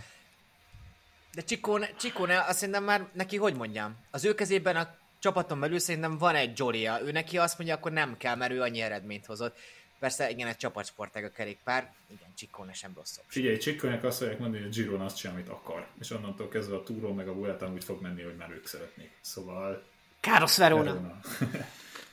[1.35, 5.79] De Csikone, Csikone, azt szerintem már neki, hogy mondjam, az ő kezében a csapaton belül
[5.79, 7.01] szerintem van egy Jolia.
[7.01, 9.59] Ő neki azt mondja, akkor nem kell, mert ő annyi eredményt hozott.
[9.99, 11.93] Persze, igen, egy csapatsportág a kerékpár.
[12.07, 13.25] Igen, Csikone sem rosszabb.
[13.27, 15.87] Figyelj, Csikónek azt fogják mondani, hogy a Giron azt csinál, amit akar.
[16.01, 19.11] És onnantól kezdve a túron meg a Vueltán úgy fog menni, hogy már ők szeretnék.
[19.21, 19.83] Szóval...
[20.21, 20.85] Káros Verona.
[20.85, 21.21] Verona.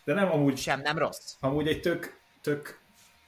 [0.03, 0.57] De nem amúgy...
[0.57, 1.35] Sem nem rossz.
[1.39, 2.79] Amúgy egy tök, tök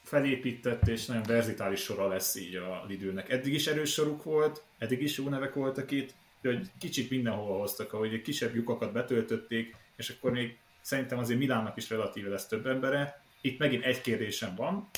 [0.03, 3.29] felépített és nagyon verzitális sora lesz így a Lidőnek.
[3.29, 7.57] Eddig is erős soruk volt, eddig is jó nevek voltak itt, de hogy kicsit mindenhova
[7.57, 12.47] hoztak, ahogy egy kisebb lyukakat betöltötték, és akkor még szerintem azért Milánnak is relatíve lesz
[12.47, 13.21] több embere.
[13.41, 14.89] Itt megint egy kérdésem van,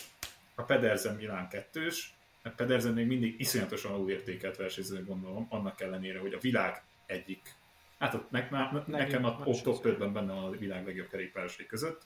[0.55, 6.33] a Pedersen Milán kettős, mert Pedersen még mindig iszonyatosan alulértékelt versenyzőnek gondolom, annak ellenére, hogy
[6.33, 7.55] a világ egyik,
[7.99, 12.01] hát ott ne, ne, nekem a top 5-ben benne van a világ legjobb kerékpárosai között,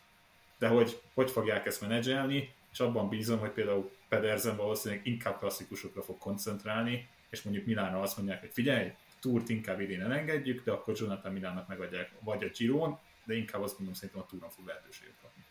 [0.57, 6.01] de hogy hogy fogják ezt menedzselni, és abban bízom, hogy például Pedersen valószínűleg inkább klasszikusokra
[6.01, 10.93] fog koncentrálni, és mondjuk Milánra azt mondják, hogy figyelj, túrt inkább idén elengedjük, de akkor
[10.97, 15.15] Jonathan Milánnak megadják vagy a Giron, de inkább azt mondom, szerintem a túron fog lehetőséget
[15.21, 15.43] kapni.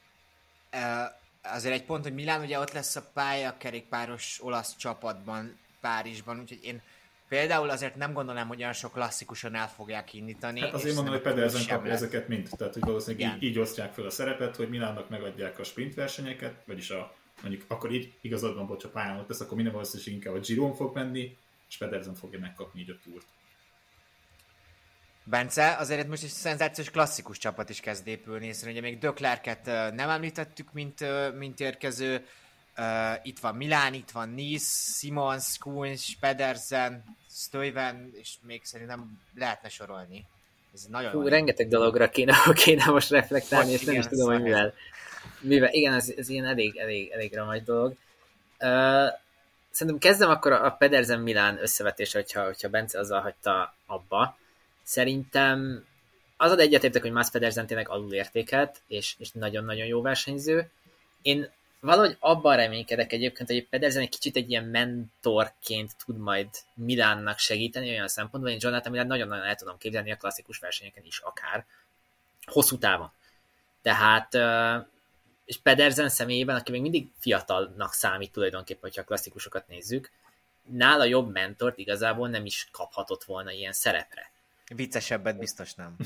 [1.43, 6.65] Azért egy pont, hogy Milán ugye ott lesz a pálya kerékpáros olasz csapatban Párizsban, úgyhogy
[6.65, 6.83] én
[7.29, 10.61] például azért nem gondolom, hogy olyan sok klasszikusan el fogják indítani.
[10.61, 14.05] Hát azért mondom, hogy Pedersen kapja ezeket mind, tehát hogy valószínűleg így, így, osztják fel
[14.05, 18.67] a szerepet, hogy Milánnak megadják a sprint versenyeket, vagyis a mondjuk akkor így igazad van,
[18.67, 21.37] bocs, a pályán ott lesz, akkor minden valószínűség inkább a Giron fog menni,
[21.69, 23.27] és Pedersen fogja megkapni így a túrt.
[25.25, 30.09] Bence, azért most egy szenzációs klasszikus csapat is kezd épülni, hiszen ugye még Döklerket nem
[30.09, 31.05] említettük, mint,
[31.39, 32.27] mint érkező.
[33.23, 34.65] Itt van Milán, itt van Nice,
[34.99, 40.27] Simons, Kunz, Pedersen, Stuyven, és még szerintem lehetne sorolni.
[40.75, 44.43] Ez nagyon Hú, rengeteg dologra kéne, kéne most reflektálni, Most és nem is tudom, hogy
[44.43, 44.75] mivel.
[45.41, 45.73] mivel.
[45.73, 47.95] Igen, ez, ez ilyen elég, elég, elég nagy dolog.
[48.59, 49.09] Uh,
[49.71, 54.37] szerintem kezdem akkor a Pedersen Milán összevetés, hogyha, hogyha Bence azzal hagyta abba.
[54.83, 55.87] Szerintem
[56.37, 60.71] az ad egyetértek, hogy Mass Pedersen tényleg alulértékelt, és, és nagyon-nagyon jó versenyző.
[61.23, 67.39] Én valahogy abban reménykedek egyébként, hogy Pedersen egy kicsit egy ilyen mentorként tud majd Milánnak
[67.39, 71.67] segíteni olyan szempontból, én Jonathan Milán nagyon-nagyon el tudom képzelni a klasszikus versenyeken is akár,
[72.45, 73.13] hosszú távon.
[73.83, 74.35] Tehát,
[75.45, 80.11] és Pedersen személyében, aki még mindig fiatalnak számít tulajdonképpen, hogyha a klasszikusokat nézzük,
[80.63, 84.32] nála jobb mentort igazából nem is kaphatott volna ilyen szerepre.
[84.75, 85.97] Viccesebbet biztos nem.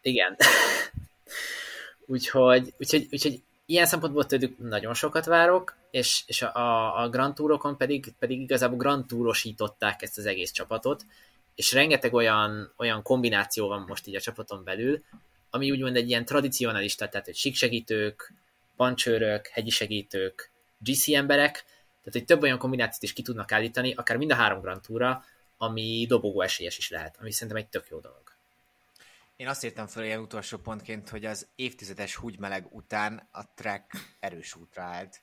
[0.00, 0.36] Igen.
[2.06, 7.76] úgyhogy, úgyhogy, úgyhogy ilyen szempontból tőlük nagyon sokat várok, és, és a, a Grand Tourokon
[7.76, 11.06] pedig, pedig igazából Grand Tourosították ezt az egész csapatot,
[11.54, 15.02] és rengeteg olyan, olyan kombináció van most így a csapaton belül,
[15.50, 18.32] ami úgymond egy ilyen tradicionalista, tehát hogy síksegítők,
[18.76, 21.52] pancsőrök, hegyi segítők, GC emberek,
[22.06, 25.24] tehát hogy több olyan kombinációt is ki tudnak állítani, akár mind a három Grand Tourra,
[25.56, 28.34] ami dobogó esélyes is lehet, ami szerintem egy tök jó dolog.
[29.36, 34.54] Én azt írtam föl ilyen utolsó pontként, hogy az évtizedes húgymeleg után a track erős
[34.54, 35.20] útra állt.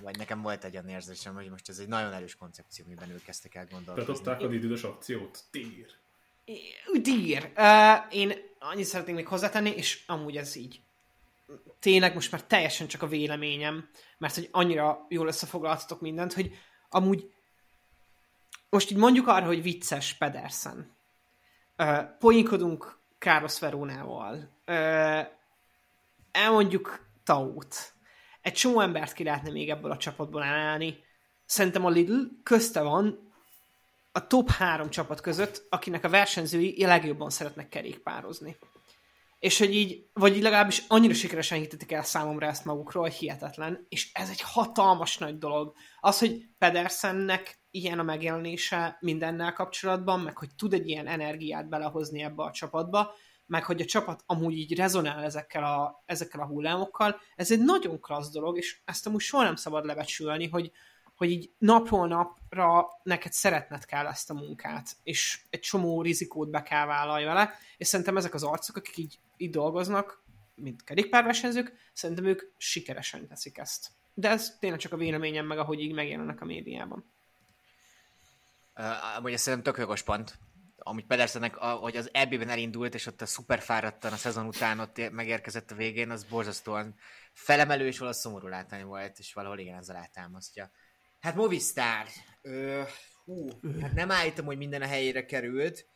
[0.00, 3.22] Vagy nekem volt egy olyan érzésem, hogy most ez egy nagyon erős koncepció, miben ők
[3.22, 4.12] kezdtek el gondolkozni.
[4.12, 5.44] Betozták a idős akciót?
[5.50, 5.86] Tír.
[7.02, 7.52] Tír.
[7.56, 10.80] Uh, én annyit szeretnék még hozzátenni, és amúgy ez így
[11.80, 16.52] tényleg most már teljesen csak a véleményem, mert hogy annyira jól összefoglaltatok mindent, hogy
[16.88, 17.32] amúgy
[18.70, 20.96] most így mondjuk arra, hogy vicces Pedersen.
[21.78, 24.34] Uh, poénkodunk Carlos Verónával.
[24.66, 25.26] Uh,
[26.30, 27.92] elmondjuk Taut.
[28.40, 31.04] Egy csomó embert ki lehetne még ebből a csapatból emelni.
[31.44, 33.32] Szerintem a Lidl közte van
[34.12, 38.56] a top három csapat között, akinek a versenyzői legjobban szeretnek kerékpározni.
[39.38, 44.10] és hogy így, vagy így legalábbis annyira sikeresen hitették el számomra ezt magukról, hihetetlen, és
[44.12, 45.74] ez egy hatalmas nagy dolog.
[46.00, 52.22] Az, hogy Pedersennek ilyen a megjelenése mindennel kapcsolatban, meg hogy tud egy ilyen energiát belehozni
[52.22, 53.14] ebbe a csapatba,
[53.46, 58.00] meg hogy a csapat amúgy így rezonál ezekkel a, ezekkel a hullámokkal, ez egy nagyon
[58.00, 60.72] klassz dolog, és ezt amúgy soha nem szabad lebecsülni, hogy,
[61.16, 66.62] hogy így napról napra neked szeretned kell ezt a munkát, és egy csomó rizikót be
[66.62, 70.22] kell vállalni vele, és szerintem ezek az arcok, akik így, így dolgoznak,
[70.54, 73.90] mint kerékpárversenyzők, szerintem ők sikeresen teszik ezt.
[74.14, 77.04] De ez tényleg csak a véleményem, meg ahogy így megjelennek a médiában.
[79.16, 80.38] Amúgy ez szerintem tök jogos pont,
[80.76, 85.10] amit Pedersennek, hogy az EB-ben elindult, és ott a szuper fáradtan a szezon után ott
[85.10, 86.94] megérkezett a végén, az borzasztóan
[87.32, 90.70] felemelő és valahol szomorú látvány volt, és valahol igen, ezzel alátámasztja.
[91.20, 92.06] Hát Movistar.
[92.42, 92.82] Ö,
[93.24, 93.48] hú,
[93.80, 95.86] hát nem állítom, hogy minden a helyére került.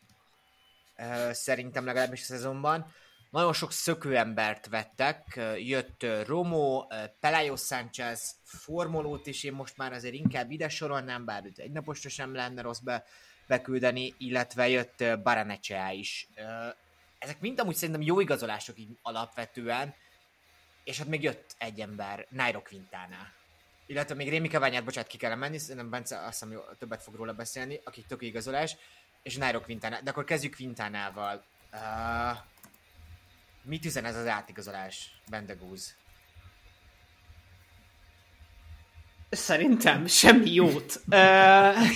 [0.97, 2.87] Ö, szerintem legalábbis a szezonban.
[3.35, 5.41] Nagyon sok szökőembert vettek.
[5.59, 6.87] Jött Romo,
[7.21, 12.35] Pelayo Sánchez, Formolót is én most már azért inkább ide sorolnám, bár egy naposra sem
[12.35, 13.05] lenne rossz be,
[13.47, 16.29] beküldeni, illetve jött Baranecea is.
[17.19, 19.95] Ezek mind amúgy szerintem jó igazolások így alapvetően,
[20.85, 23.33] és hát még jött egy ember, Nairo Quintana
[23.87, 27.33] illetve még Rémi Kaványát, bocsánat, ki kell menni, szerintem Bence azt hiszem, többet fog róla
[27.33, 28.77] beszélni, aki tök igazolás,
[29.23, 30.01] és Nairo Quintana.
[30.01, 31.45] De akkor kezdjük Quintánával.
[31.73, 32.39] Uh,
[33.65, 35.97] mit üzen ez az átigazolás, Bendegúz?
[39.31, 41.01] Szerintem semmi jót.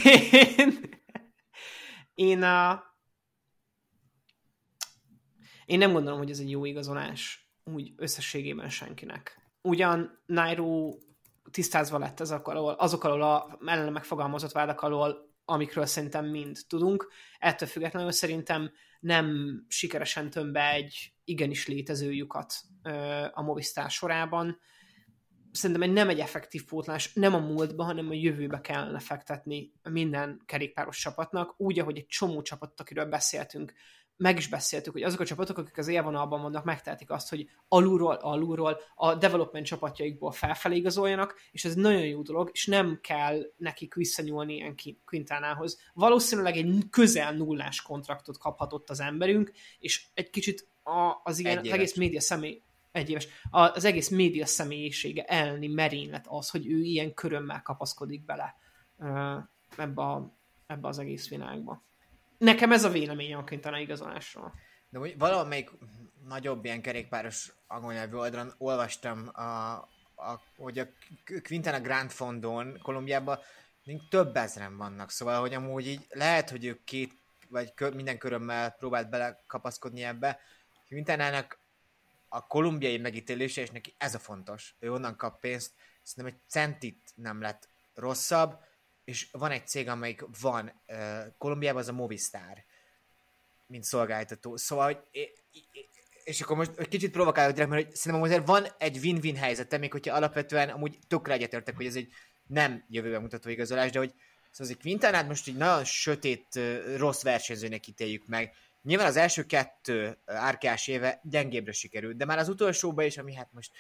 [0.05, 0.91] én,
[2.15, 2.79] én, uh,
[5.65, 9.43] én nem gondolom, hogy ez egy jó igazolás úgy összességében senkinek.
[9.63, 10.95] Ugyan Nairo
[11.51, 17.09] tisztázva lett ezek alól, azok alól a ellene megfogalmazott vádak alól, amikről szerintem mind tudunk.
[17.39, 22.55] Ettől függetlenül szerintem nem sikeresen tömbe egy igenis létező lyukat
[23.33, 24.61] a Movistar sorában.
[25.53, 30.43] Szerintem egy nem egy effektív pótlás, nem a múltba, hanem a jövőbe kellene fektetni minden
[30.47, 33.73] kerékpáros csapatnak, úgy, ahogy egy csomó csapat, akiről beszéltünk,
[34.19, 38.15] meg is beszéltük, hogy azok a csapatok, akik az élvonalban vannak, megtehetik azt, hogy alulról,
[38.15, 43.95] alulról a development csapatjaikból felfelé igazoljanak, és ez nagyon jó dolog, és nem kell nekik
[43.95, 45.81] visszanyúlni ilyen Quintánához.
[45.95, 51.71] Valószínűleg egy közel nullás kontraktot kaphatott az emberünk, és egy kicsit a, az, ilyen, az
[51.71, 57.15] egész média személy, egy éves, az egész média személyisége elni merénylet az, hogy ő ilyen
[57.15, 58.55] körömmel kapaszkodik bele
[59.77, 61.87] ebbe, a, ebbe az egész világba.
[62.39, 64.55] Nekem ez a véleménye a Quintana igazolásról.
[64.91, 65.71] De hogy valamelyik
[66.29, 69.73] nagyobb ilyen kerékpáros angol nyelvű oldalon olvastam, a,
[70.15, 70.87] a, hogy a
[71.43, 73.39] Quintana Grand Fondon Kolumbiában
[74.09, 77.13] több ezren vannak, szóval, hogy amúgy így lehet, hogy ők két,
[77.49, 80.41] vagy kö, minden körömmel próbált belekapaszkodni ebbe.
[80.89, 81.59] Quintanának
[82.29, 84.75] a kolumbiai megítélése, és neki ez a fontos.
[84.79, 85.73] Ő onnan kap pénzt,
[86.03, 88.59] szerintem egy centit nem lett rosszabb,
[89.09, 90.99] és van egy cég, amelyik van uh,
[91.39, 92.65] Kolumbiában, az a Movistar,
[93.67, 94.57] mint szolgáltató.
[94.57, 94.99] Szóval, hogy
[96.25, 99.79] és akkor most egy kicsit provokálok direkt, mert hogy szerintem azért van egy win-win helyzete,
[99.79, 102.13] még hogyha alapvetően amúgy tökre egyetértek, hogy ez egy
[102.47, 104.15] nem jövőben mutató igazolás, de hogy
[104.51, 106.61] szóval az Quintanát most így nagyon sötét,
[106.97, 108.55] rossz versenyzőnek ítéljük meg.
[108.83, 113.53] Nyilván az első kettő árkás éve gyengébbre sikerült, de már az utolsóban is, ami hát
[113.53, 113.71] most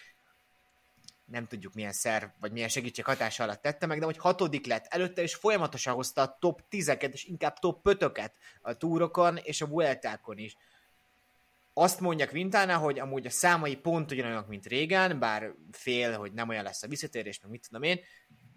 [1.31, 4.87] nem tudjuk milyen szerv, vagy milyen segítség hatása alatt tette meg, de hogy hatodik lett
[4.87, 8.12] előtte, és folyamatosan hozta a top 10 és inkább top 5
[8.61, 10.57] a túrokon és a Vueltákon is.
[11.73, 16.49] Azt mondják Vintána, hogy amúgy a számai pont ugyanolyanok, mint régen, bár fél, hogy nem
[16.49, 18.01] olyan lesz a visszatérés, meg mit tudom én,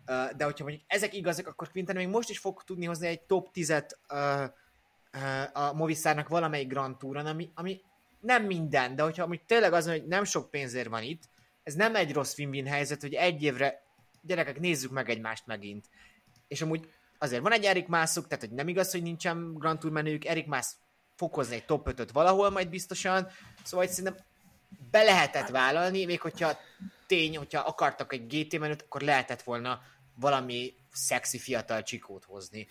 [0.05, 3.49] de hogyha mondjuk ezek igazak, akkor Quintana még most is fog tudni hozni egy top
[3.53, 3.89] 10-et
[5.53, 7.81] a Movistarnak valamelyik Grand Touron, ami, ami
[8.19, 11.29] nem minden, de hogyha amúgy tényleg az, hogy nem sok pénzért van itt,
[11.63, 13.83] ez nem egy rossz win-win helyzet, hogy egy évre,
[14.21, 15.85] gyerekek, nézzük meg egymást megint.
[16.47, 19.93] És amúgy azért van egy Erik Mászuk, tehát hogy nem igaz, hogy nincsen Grand Tour
[19.93, 20.75] menőjük, Erik Mász
[21.15, 23.27] fokozni egy top 5 valahol majd biztosan,
[23.63, 24.23] szóval szerintem
[24.91, 26.57] be lehetett vállalni, még hogyha
[27.07, 29.81] tény, hogyha akartak egy GT menőt, akkor lehetett volna
[30.15, 32.67] valami szexi fiatal csikót hozni.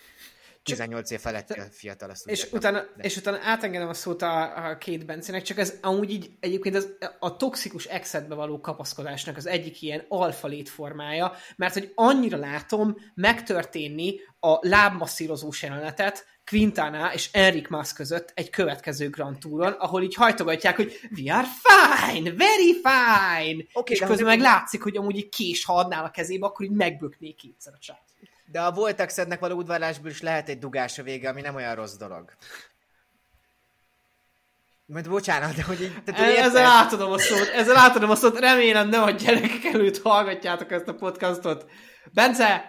[0.63, 3.03] 18 év felett fiatal, azt és utána, de.
[3.03, 6.97] és utána átengedem a szót a, a két Bencének, csak ez amúgy így egyébként az,
[7.19, 14.15] a toxikus exetbe való kapaszkodásnak az egyik ilyen alfa létformája, mert hogy annyira látom megtörténni
[14.39, 20.75] a lábmasszírozós jelenetet Quintana és Enric Mas között egy következő Grand Touron, ahol így hajtogatják,
[20.75, 25.65] hogy we are fine, very fine, okay, és közben meg látszik, hogy amúgy így kés,
[25.65, 28.03] ha adnál a kezébe, akkor így megbökné kétszer a csát.
[28.51, 31.95] De a Voltexednek való udvarlásból is lehet egy dugás a vége, ami nem olyan rossz
[31.95, 32.31] dolog.
[34.85, 36.03] Mert bocsánat, de hogy így...
[36.03, 36.61] Tehát, hogy Ezzel érted?
[36.61, 40.95] átadom a szót, ezzel átadom a szót, remélem nem a gyerekek előtt hallgatjátok ezt a
[40.95, 41.71] podcastot.
[42.13, 42.63] Bence!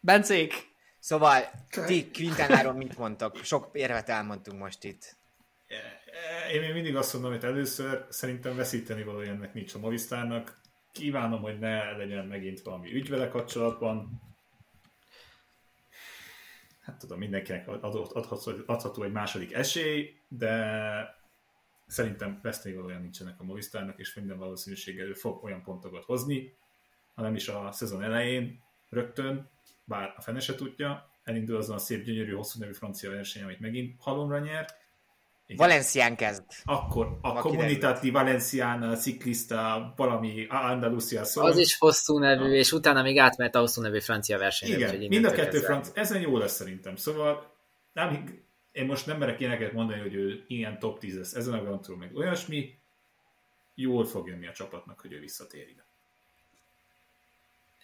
[0.00, 0.74] Bencék!
[0.98, 1.50] Szóval
[1.86, 3.36] ti Quintanáról mit mondtok?
[3.42, 5.16] Sok érvet elmondtunk most itt.
[6.52, 10.60] Én még mindig azt mondom, hogy először szerintem veszíteni valója ennek nincs a Movistarnak.
[10.92, 14.24] Kívánom, hogy ne legyen megint valami ügyvele kapcsolatban.
[16.86, 21.14] Hát tudom, mindenkinek adott, adható, adható egy második esély, de
[21.86, 26.56] szerintem veszteni valójában nincsenek a Movistarnak, és minden valószínűséggel ő fog olyan pontokat hozni,
[27.14, 29.50] ha nem is a szezon elején rögtön,
[29.84, 33.60] bár a fene se tudja, elindul azon a szép, gyönyörű, hosszú nevű francia verseny, amit
[33.60, 34.66] megint halomra nyer.
[35.46, 35.68] Igen.
[35.68, 36.44] Valencián kezd.
[36.64, 41.42] Akkor a di Valenciana, Ciclista, valami Andalusia szó.
[41.42, 44.94] Az is hosszú nevű, és utána még átment a hosszú nevű francia versenyre.
[44.94, 46.96] Igen, mind a kettő kezdve- franc, ezen jó lesz szerintem.
[46.96, 47.54] Szóval
[47.92, 48.40] nem,
[48.72, 51.80] én most nem merek ilyeneket mondani, hogy ő ilyen top 10 lesz ezen a Grand
[51.80, 52.74] Tour, meg olyasmi,
[53.74, 55.85] jól fog jönni a csapatnak, hogy ő visszatér ide.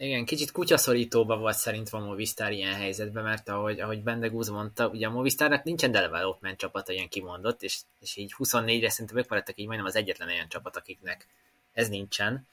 [0.03, 5.07] Igen, kicsit kutyaszorítóba volt szerint a Movistar ilyen helyzetben, mert ahogy, ahogy Bendegúz mondta, ugye
[5.07, 9.87] a Movistarnak nincsen development csapata ilyen kimondott, és, és így 24-re szerintem ők így majdnem
[9.87, 11.27] az egyetlen olyan csapat, akiknek
[11.73, 12.47] ez nincsen.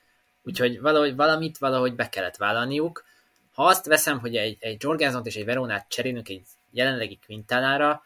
[0.43, 3.05] Úgyhogy valahogy valamit valahogy be kellett vállalniuk.
[3.53, 8.03] Ha azt veszem, hogy egy, egy Jorgensont és egy Veronát cserélünk egy jelenlegi Quintanára,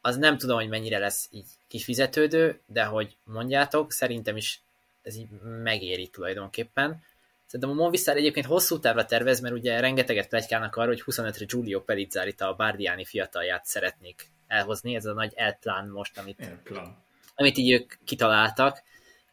[0.00, 4.60] az nem tudom, hogy mennyire lesz így kifizetődő, de hogy mondjátok, szerintem is
[5.02, 5.28] ez így
[5.62, 7.02] megéri tulajdonképpen.
[7.50, 11.80] Szerintem a Movistar egyébként hosszú távra tervez, mert ugye rengeteget plegykálnak arra, hogy 25-re Giulio
[11.80, 17.04] Pelizzarit a Bardiani fiatalját szeretnék elhozni, ez a nagy elplán most, amit, plan.
[17.34, 18.82] amit így ők kitaláltak,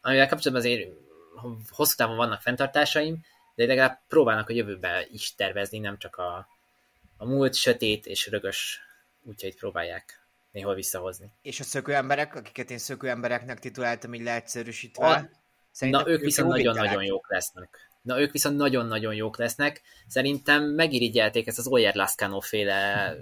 [0.02, 0.90] amivel kapcsolatban azért
[1.70, 6.48] hosszú távon vannak fenntartásaim, de legalább próbálnak a jövőbe is tervezni, nem csak a,
[7.18, 8.82] a múlt sötét és rögös
[9.24, 11.32] útjait próbálják néhol visszahozni.
[11.42, 15.06] És a szökő emberek, akiket én szökő embereknek tituláltam így leegyszerűsítve.
[15.06, 15.30] A-
[15.72, 17.88] szerintem Na, ők viszont nagyon-nagyon jók lesznek.
[18.08, 19.82] Na, ők viszont nagyon-nagyon jók lesznek.
[20.08, 23.14] Szerintem megirigyelték ezt az Oyer Lascano féle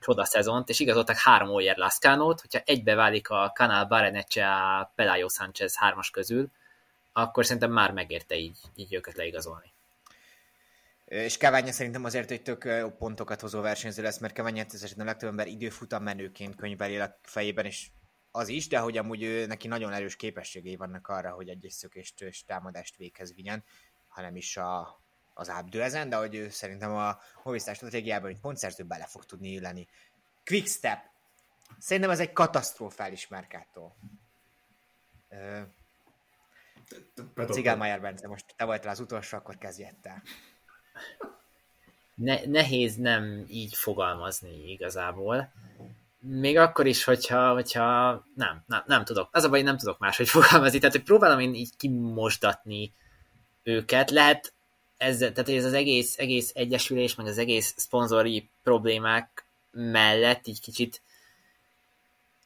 [0.00, 5.28] csoda szezont, és igazoltak három Oyer Lascanót, hogyha egybe válik a Canal Barenece a Pelayo
[5.28, 6.50] Sánchez hármas közül,
[7.12, 9.72] akkor szerintem már megérte így, így őket leigazolni.
[11.04, 15.28] És Keványa szerintem azért, hogy tök pontokat hozó versenyző lesz, mert Keványát szerintem a legtöbb
[15.28, 17.86] ember időfutam menőként könyveli a fejében, és
[18.30, 22.22] az is, de hogy amúgy ő, neki nagyon erős képességei vannak arra, hogy egy-egy szökést
[22.22, 23.64] és támadást véghez vigyen,
[24.14, 25.00] hanem is a,
[25.34, 29.58] az ábdő ezen, de hogy ő szerintem a Movistar stratégiában, hogy pontszerző bele fog tudni
[29.58, 29.88] ülni.
[30.44, 30.98] Quick step.
[31.78, 33.28] Szerintem ez egy katasztrofális
[37.34, 37.52] Bedobta.
[37.52, 40.22] Cigálmájár Bence, most te voltál az utolsó, akkor kezdjed el.
[42.14, 45.52] ne, nehéz nem így fogalmazni igazából.
[46.18, 49.28] Még akkor is, hogyha, hogyha nem, nem, nem tudok.
[49.32, 50.78] Az a baj, nem tudok máshogy fogalmazni.
[50.78, 52.92] Tehát, hogy próbálom én így kimosdatni
[53.64, 54.10] őket.
[54.10, 54.52] Lehet
[54.96, 61.02] ezzel, tehát ez az egész, egész egyesülés, meg az egész szponzori problémák mellett így kicsit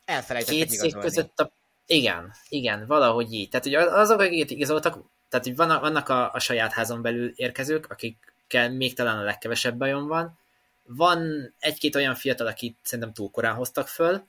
[0.05, 1.51] Elfelejtettek két szék között a...
[1.87, 3.49] Igen, igen, valahogy így.
[3.49, 4.99] Tehát, hogy azok, akiket igazoltak,
[5.29, 9.77] tehát, hogy vannak, vannak a, a saját házon belül érkezők, akikkel még talán a legkevesebb
[9.77, 10.39] bajom van.
[10.83, 14.23] Van egy-két olyan fiatal, akit szerintem túl korán hoztak föl,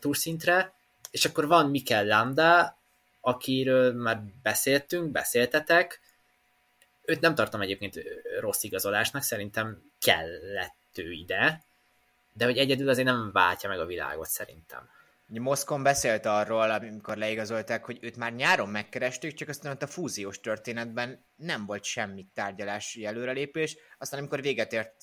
[0.00, 0.72] Tour szintre,
[1.10, 2.76] és akkor van Mikel Landa,
[3.20, 6.00] akiről már beszéltünk, beszéltetek.
[7.04, 8.00] Őt nem tartom egyébként
[8.40, 11.62] rossz igazolásnak, szerintem kellett ő ide,
[12.32, 14.88] de hogy egyedül azért nem váltja meg a világot szerintem.
[15.26, 20.40] Moszkon beszélt arról, amikor leigazolták, hogy őt már nyáron megkerestük, csak aztán ott a fúziós
[20.40, 24.94] történetben nem volt semmi tárgyalási előrelépés, aztán amikor véget ért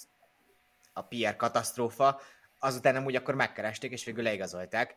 [0.93, 2.21] a PR katasztrófa,
[2.59, 4.95] azután nem úgy akkor megkeresték, és végül leigazolták.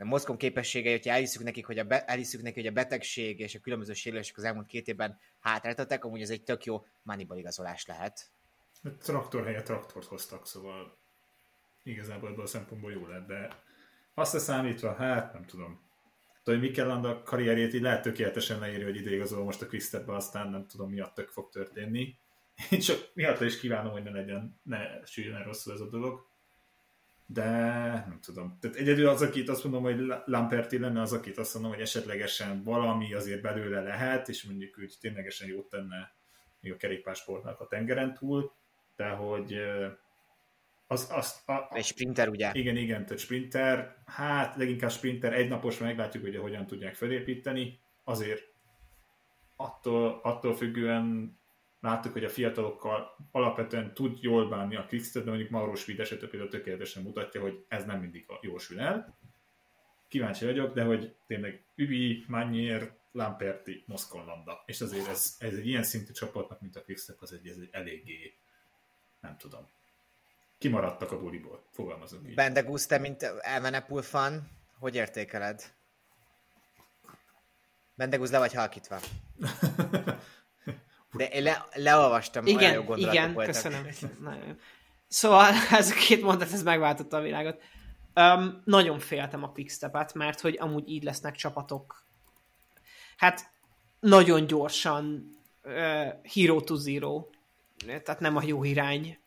[0.00, 3.54] A Moszkon képességei, hogyha elhiszük nekik, hogy a, be, elhiszük neki, hogy a betegség és
[3.54, 7.86] a különböző sérülések az elmúlt két évben hátráltatták, amúgy ez egy tök jó Moneyball igazolás
[7.86, 8.30] lehet.
[8.98, 10.98] Traktor helyett traktort hoztak, szóval
[11.82, 13.62] igazából ebből a szempontból jó lett, de
[14.14, 15.86] azt a számítva, hát nem tudom.
[16.42, 20.50] Tudod, hogy Mikel Landa karrierjét így lehet tökéletesen leírni, hogy ide most a Quickstepbe, aztán
[20.50, 22.18] nem tudom, miatt tök fog történni.
[22.70, 26.26] Én csak miatt is kívánom, hogy ne legyen, ne süljön rosszul ez a dolog.
[27.30, 27.50] De
[28.08, 28.58] nem tudom.
[28.60, 32.62] Tehát egyedül az, akit azt mondom, hogy Lamperti lenne az, akit azt mondom, hogy esetlegesen
[32.62, 36.12] valami azért belőle lehet, és mondjuk úgy ténylegesen jót tenne
[36.60, 38.52] még a kerékpársportnak a tengeren túl,
[38.96, 39.54] de hogy
[40.86, 42.50] az, az, a, Egy sprinter, ugye?
[42.52, 48.42] igen, igen, tehát sprinter, hát leginkább sprinter, egynapos, meglátjuk, hogy hogyan tudják felépíteni, azért
[49.56, 51.37] attól, attól függően
[51.80, 56.26] láttuk, hogy a fiatalokkal alapvetően tud jól bánni a Quickstep, de mondjuk Mauro Schmid esete
[56.26, 59.16] például tökéletesen mutatja, hogy ez nem mindig jól sül el.
[60.08, 64.62] kíváncsi vagyok, de hogy tényleg Übi, Mannyier, Lamperti, Moszkonlanda.
[64.66, 67.68] És azért ez, ez egy ilyen szintű csapatnak, mint a Quickstep, az egy, ez egy
[67.72, 68.34] eléggé,
[69.20, 69.68] nem tudom,
[70.58, 72.34] kimaradtak a buliból, fogalmazunk így.
[72.34, 74.48] Bendegúz, te mint Elmenepul fan,
[74.78, 75.62] hogy értékeled?
[77.94, 79.00] Bendegúz le vagy halkítva.
[81.18, 83.52] De én le, leolvastam, olyan jó Igen, gondolatok igen, voltak.
[83.52, 83.88] köszönöm.
[84.20, 84.54] Nagyon jó.
[85.08, 87.60] Szóval ez a két mondat, ez megváltotta a világot.
[88.14, 92.02] Um, nagyon féltem a Quickstep-et, mert hogy amúgy így lesznek csapatok.
[93.16, 93.50] Hát
[94.00, 95.30] nagyon gyorsan
[95.64, 95.72] uh,
[96.34, 97.26] hero to zero,
[97.86, 99.18] tehát nem a jó irány,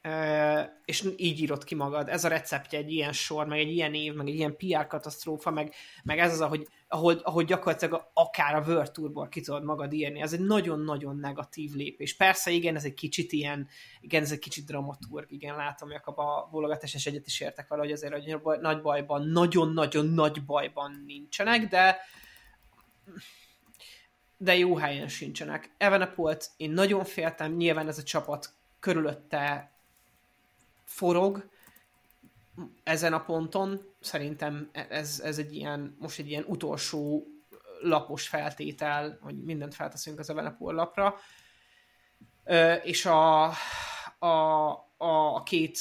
[0.86, 2.10] és így írod ki magad.
[2.10, 5.52] Ez a receptje egy ilyen sor, meg egy ilyen év, meg egy ilyen PR katasztrófa,
[5.52, 5.74] meg,
[6.04, 10.22] meg ez az, ahogy, ahogy, ahogy gyakorlatilag akár a World Tourból ki tudod magad írni.
[10.22, 12.16] Ez egy nagyon-nagyon negatív lépés.
[12.16, 13.68] Persze, igen, ez egy kicsit ilyen,
[14.02, 17.82] igen, ez egy kicsit dramaturg, igen, látom, hogy a bologatás és egyet is értek vele,
[17.82, 21.98] hogy azért hogy nagy bajban, nagyon-nagyon nagy bajban nincsenek, de
[24.42, 25.72] de jó helyen sincsenek.
[25.78, 29.72] Evenepolt, én nagyon féltem, nyilván ez a csapat körülötte
[30.84, 31.50] forog
[32.84, 33.82] ezen a ponton.
[34.00, 37.28] Szerintem ez, ez egy ilyen, most egy ilyen utolsó
[37.82, 41.16] lapos feltétel, hogy mindent felteszünk az Evenepol lapra.
[42.44, 43.44] Ö, és a,
[44.20, 45.80] a, a két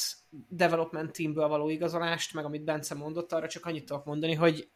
[0.49, 4.71] development teamből való igazolást, meg amit Bence mondott, arra csak annyit tudok mondani, hogy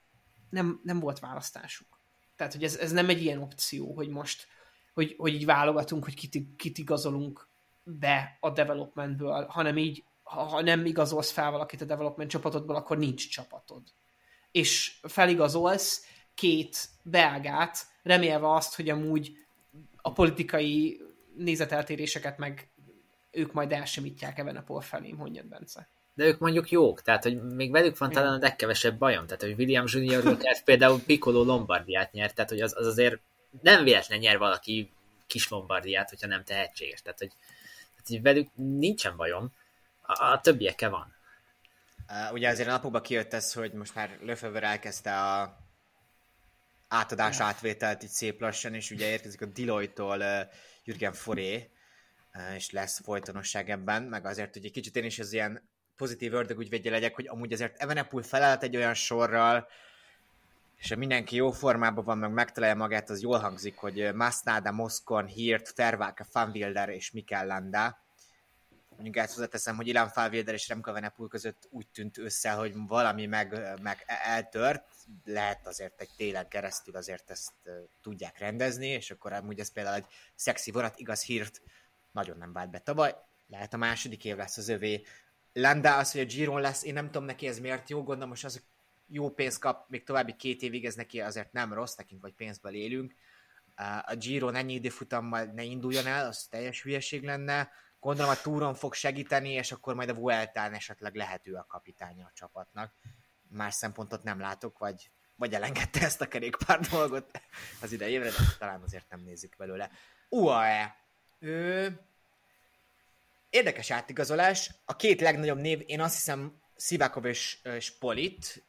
[0.50, 1.93] nem, nem volt választásuk.
[2.36, 4.46] Tehát, hogy ez, ez nem egy ilyen opció, hogy most,
[4.94, 7.48] hogy, hogy így válogatunk, hogy kit, kit igazolunk
[7.82, 12.98] be a developmentből, hanem így, ha, ha nem igazolsz fel valakit a development csapatodból, akkor
[12.98, 13.82] nincs csapatod.
[14.50, 19.36] És feligazolsz két belgát, remélve azt, hogy amúgy
[19.96, 21.00] a politikai
[21.36, 22.68] nézeteltéréseket meg
[23.30, 25.88] ők majd elsemítják Evenepol felé, mondjad Bence.
[26.14, 29.54] De ők mondjuk jók, tehát hogy még velük van talán a legkevesebb bajom, tehát hogy
[29.58, 33.20] William Junior például Piccolo Lombardiát nyert, tehát hogy az, az azért
[33.62, 34.92] nem véletlen nyer valaki
[35.26, 37.32] kis Lombardiát, hogyha nem tehetséges, tehát hogy,
[37.90, 39.52] tehát, hogy velük nincsen bajom,
[40.02, 41.14] a, a többiekkel van.
[42.08, 45.56] Uh, ugye azért a napokban kijött ez, hogy most már Lefebvre elkezdte a
[46.88, 50.40] átadás átvételt így szép lassan, és ugye érkezik a Deloitte-tól uh,
[50.84, 51.70] Jürgen Foré,
[52.34, 56.32] uh, és lesz folytonosság ebben, meg azért, hogy egy kicsit én is az ilyen pozitív
[56.32, 59.68] ördögügyvédje legyek, hogy amúgy azért Evenepul felállt egy olyan sorral,
[60.76, 65.26] és ha mindenki jó formában van, meg megtalálja magát, az jól hangzik, hogy Masnada, Moskon,
[65.26, 68.02] Hirt, Ferváke, Fanwilder és Mikel Landa.
[68.88, 73.26] Mondjuk ezt hozzáteszem, hogy Ilan Fanwilder és Remco Evenepul között úgy tűnt össze, hogy valami
[73.26, 74.84] meg, meg eltört,
[75.24, 77.52] lehet azért egy télen keresztül azért ezt
[78.02, 81.62] tudják rendezni, és akkor amúgy ez például egy szexi vonat, igaz Hirt
[82.12, 83.14] nagyon nem vált be tavaly,
[83.48, 85.02] lehet a második év lesz az övé,
[85.56, 88.44] Landa az, hogy a Giron lesz, én nem tudom neki ez miért jó, gondolom most
[88.44, 88.64] az
[89.06, 92.74] jó pénzt kap, még további két évig, ez neki azért nem rossz, nekünk vagy pénzből
[92.74, 93.14] élünk.
[94.02, 97.70] A Giron ennyi időfutammal ne induljon el, az teljes hülyeség lenne.
[98.00, 102.32] Gondolom a túron fog segíteni, és akkor majd a Vueltán esetleg lehető a kapitánya a
[102.34, 102.94] csapatnak.
[103.48, 107.40] Más szempontot nem látok, vagy, vagy elengedte ezt a kerékpár dolgot
[107.80, 109.90] az idejévre, de talán azért nem nézzük belőle.
[110.28, 110.96] UAE.
[111.38, 111.98] Ő,
[113.54, 114.70] Érdekes átigazolás.
[114.84, 118.64] A két legnagyobb név, én azt hiszem Szivákov és, és Polit.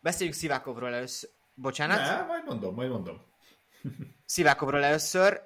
[0.00, 1.30] Beszéljünk Szivákovról először.
[1.54, 1.98] Bocsánat?
[1.98, 3.22] Ne, majd mondom, majd mondom.
[4.24, 5.42] Szivákovról először.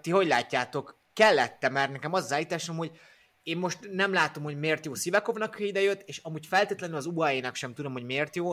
[0.00, 0.98] Ti hogy látjátok?
[1.12, 3.00] Kellette, mert nekem az az állításom, hogy
[3.42, 7.54] én most nem látom, hogy miért jó Szivákovnak, hogy idejött, és amúgy feltétlenül az UAE-nak
[7.54, 8.52] sem tudom, hogy miért jó,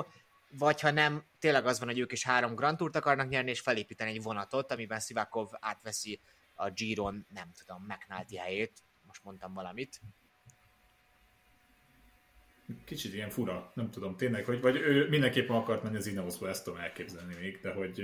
[0.50, 3.60] vagy ha nem, tényleg az van, hogy ők is három Grand Tourt akarnak nyerni, és
[3.60, 6.20] felépíteni egy vonatot, amiben Szivákov átveszi
[6.54, 8.84] a Giron, nem tudom, McNulty helyét,
[9.16, 10.01] most mondtam valamit.
[12.86, 16.63] Kicsit ilyen fura, nem tudom tényleg, hogy vagy ő mindenképpen akart menni az Ineosba, ezt
[16.63, 18.03] tudom elképzelni még, de hogy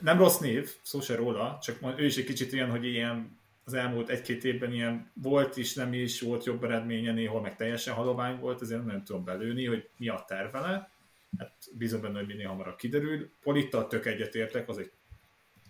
[0.00, 3.74] nem rossz név, szó se róla, csak ő is egy kicsit ilyen, hogy ilyen az
[3.74, 8.38] elmúlt egy-két évben ilyen volt is, nem is, volt jobb eredménye, néhol meg teljesen halovány
[8.38, 10.90] volt, ezért nem tudom belőni, hogy mi a tervele.
[11.38, 13.30] Hát bízom benne, hogy minél hamarabb kiderül.
[13.42, 14.90] Polittal tök egyetértek, az egy,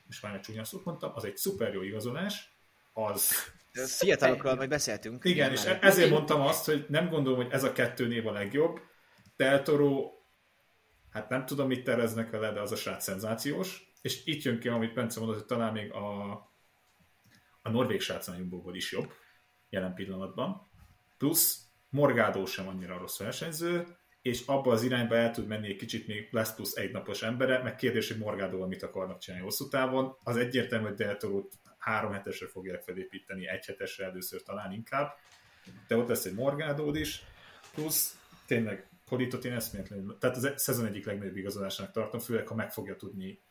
[0.07, 2.52] most már egy csúnya szót mondtam, az egy szuper jó igazolás,
[2.93, 5.25] az Fiatalokról majd beszéltünk.
[5.25, 8.81] igen, és ezért mondtam azt, hogy nem gondolom, hogy ez a kettő név a legjobb.
[9.37, 10.11] Del Toro,
[11.11, 13.93] hát nem tudom, mit terveznek vele, de az a srác szenzációs.
[14.01, 16.31] És itt jön ki, amit Bence mondott, hogy talán még a,
[17.63, 18.31] a norvég srác
[18.73, 19.13] is jobb
[19.71, 20.71] jelen pillanatban.
[21.19, 23.87] Plusz Morgádó sem annyira rossz versenyző,
[24.23, 27.63] és abba az irányba el tud menni egy kicsit még lesz plusz egy napos embere,
[27.63, 30.17] meg kérdés, hogy Morgádóval mit akarnak csinálni hosszú távon.
[30.23, 35.15] Az egyértelmű, hogy Del Toro-t három hetesre fogják felépíteni, egy hetesre először talán inkább,
[35.87, 37.23] de ott lesz egy Morgádód is,
[37.75, 42.55] plusz tényleg Politot én eszméletlenül, tehát az e- szezon egyik legnagyobb igazolásának tartom, főleg ha
[42.55, 43.43] meg fogja tudni,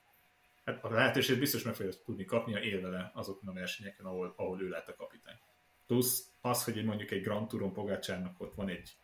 [0.66, 4.34] hát a lehetőséget biztos meg fogja tudni kapni, a él vele azokon a versenyeken, ahol,
[4.38, 5.40] ahol ő lett a kapitány.
[5.88, 8.98] Plusz az, hogy mondjuk egy Grand Touron Pogácsárnak ott van egy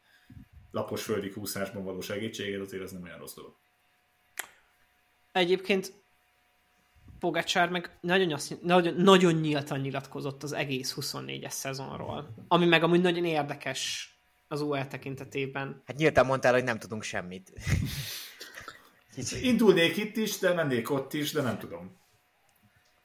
[0.71, 3.55] lapos földi húszásban való segítséged, azért ez nem olyan rossz dolog.
[5.32, 5.93] Egyébként
[7.20, 13.01] Pogacsár meg nagyon, azt, nagyon, nagyon nyíltan nyilatkozott az egész 24-es szezonról, ami meg amúgy
[13.01, 14.11] nagyon érdekes
[14.47, 15.82] az UL tekintetében.
[15.86, 17.51] Hát nyíltan mondtál, hogy nem tudunk semmit.
[19.41, 21.97] Indulnék itt is, de mennék ott is, de nem tudom.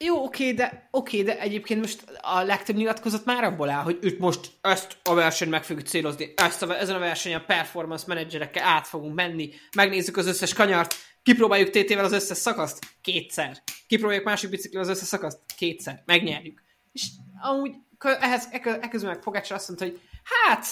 [0.04, 4.18] Jó, oké, de, oké, de egyébként most a legtöbb nyilatkozat már abból áll, hogy itt
[4.18, 8.64] most ezt a versenyt meg fogjuk célozni, ezt a, ezen a versenyen a performance menedzserekkel
[8.64, 13.62] át fogunk menni, megnézzük az összes kanyart, kipróbáljuk TT-vel az összes szakaszt, kétszer.
[13.86, 16.02] Kipróbáljuk másik biciklivel az összes szakaszt, kétszer.
[16.06, 16.62] Megnyerjük.
[16.92, 17.06] És
[17.40, 20.66] amúgy ehhez, ekközben meg Pogácsra azt mondta, hogy hát,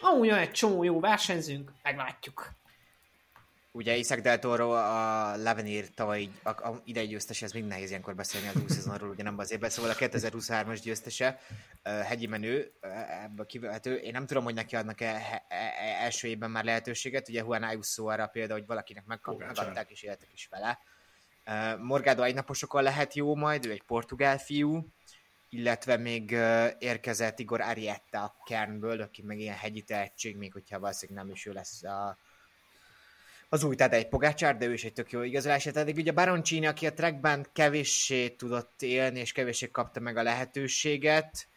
[0.00, 2.57] amúgy olyan egy csomó jó versenyzünk, meglátjuk.
[3.78, 8.14] Ugye Isaac Del Toro a Levenir tavaly a, a idei győztese, ez még nehéz ilyenkor
[8.14, 11.40] beszélni az új szezonról, ugye nem az évben, szóval a 2023-as győztese,
[11.82, 12.72] hegyi menő,
[13.24, 13.94] ebből kivehető.
[13.94, 18.06] Én nem tudom, hogy neki adnak -e, e, első évben már lehetőséget, ugye Juan Ayuso
[18.06, 20.78] arra például, hogy valakinek megkap, megadták és éltek is vele.
[21.76, 24.86] Morgado egynaposokon lehet jó majd, ő egy portugál fiú,
[25.48, 26.30] illetve még
[26.78, 31.46] érkezett Igor Arietta a Kernből, aki meg ilyen hegyi tehetség, még hogyha valószínűleg nem is
[31.46, 32.18] ő lesz a
[33.48, 35.62] az új tehát egy Pogácsár, de ő is egy tök jó igazolás.
[35.62, 41.48] Tehát ugye Baroncini, aki a trackben kevéssé tudott élni, és kevéssé kapta meg a lehetőséget,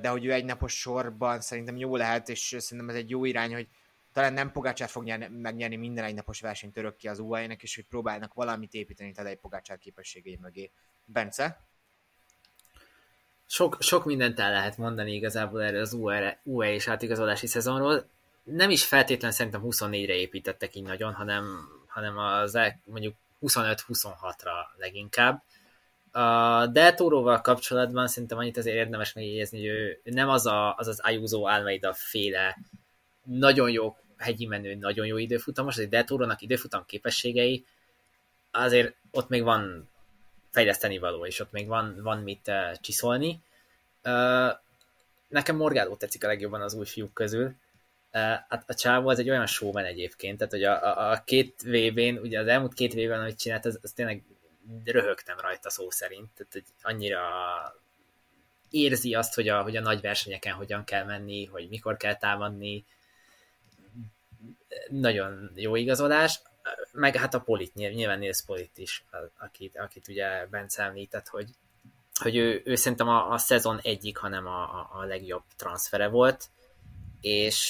[0.00, 3.52] de hogy ő egy napos sorban szerintem jó lehet, és szerintem ez egy jó irány,
[3.52, 3.68] hogy
[4.12, 7.84] talán nem Pogácsár fog nyerni, megnyerni minden egynapos versenyt örök ki az UAE-nek, és hogy
[7.84, 10.70] próbálnak valamit építeni egy Pogácsár képességei mögé.
[11.04, 11.64] Bence?
[13.46, 18.08] Sok, sok mindent el lehet mondani igazából erre az UE, UE és átigazolási szezonról
[18.42, 25.42] nem is feltétlen szerintem 24-re építettek így nagyon, hanem, hanem az mondjuk 25-26-ra leginkább.
[26.10, 31.00] A Deltóróval kapcsolatban szerintem annyit azért érdemes megjegyezni, hogy ő nem az a, az, az
[31.00, 32.58] Ayuso Almeida féle
[33.24, 37.64] nagyon jó hegyi menő, nagyon jó időfutamos, azért Deltórónak időfutam képességei,
[38.50, 39.88] azért ott még van
[40.50, 43.40] fejleszteni való, és ott még van, van mit uh, csiszolni.
[44.04, 44.50] Uh,
[45.28, 47.54] nekem Morgádó tetszik a legjobban az új fiúk közül,
[48.12, 52.22] Hát a csávó az egy olyan showman egyébként, tehát hogy a, a, a két vb
[52.22, 54.22] ugye az elmúlt két vb amit csinált, az, az tényleg
[54.84, 57.20] röhögtem rajta szó szerint, tehát hogy annyira
[58.70, 62.84] érzi azt, hogy a, hogy a nagy versenyeken hogyan kell menni, hogy mikor kell támadni,
[64.88, 66.40] nagyon jó igazolás,
[66.92, 69.04] meg hát a Polit, nyilván Nils Polit is,
[69.38, 71.50] akit, akit ugye Bence említett, hogy,
[72.20, 76.48] hogy ő, ő szerintem a, a szezon egyik, hanem a, a, legjobb transfere volt,
[77.22, 77.68] és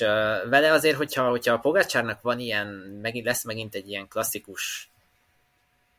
[0.49, 2.67] vele azért, hogyha, hogyha a Pogácsárnak van ilyen,
[3.03, 4.91] megint lesz megint egy ilyen klasszikus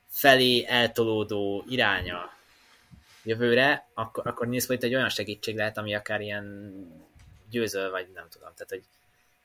[0.10, 2.34] felé eltolódó iránya
[3.24, 6.74] jövőre, akkor, akkor Nils itt egy olyan segítség lehet, ami akár ilyen
[7.50, 8.50] győző, vagy nem tudom.
[8.54, 8.84] Tehát, hogy,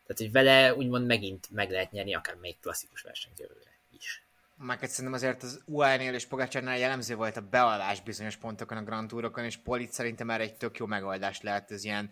[0.07, 4.23] tehát, hogy vele úgymond megint meg lehet nyerni akár még klasszikus versenyt jövőre is.
[4.57, 9.09] Meg szerintem azért az UAE-nél és Pogácsárnál jellemző volt a bealás bizonyos pontokon a Grand
[9.09, 12.11] Tourokon, és Polit szerintem már egy tök jó megoldás lehet ez ilyen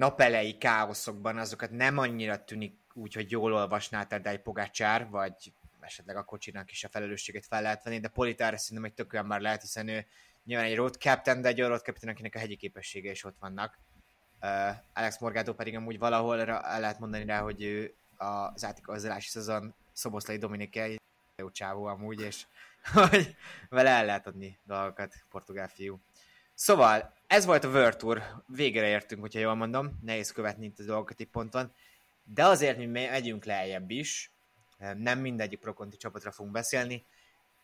[0.00, 6.24] napelei káoszokban azokat nem annyira tűnik úgy, hogy jól olvasná egy Pogácsár, vagy esetleg a
[6.24, 9.60] kocsinak is a felelősséget fel lehet venni, de Politára szerintem egy tök olyan már lehet,
[9.60, 10.06] hiszen ő
[10.44, 13.78] nyilván egy road captain, de egy road captain, akinek a hegyi képessége is ott vannak.
[14.42, 19.74] Uh, Alex Morgado pedig amúgy valahol el lehet mondani rá, hogy ő az átikazolási szezon
[19.92, 20.88] Szoboszlai Dominike
[21.36, 22.46] jó csávó amúgy, és
[22.92, 23.36] hogy
[23.68, 26.00] vele el lehet adni dolgokat, portugál fiú.
[26.54, 30.84] Szóval, ez volt a World Tour, végére értünk, hogyha jól mondom, nehéz követni itt a
[30.84, 31.72] dolgokat egy ponton,
[32.24, 34.32] de azért mi megyünk lejjebb is,
[34.96, 37.06] nem mindegyik prokonti csapatra fogunk beszélni.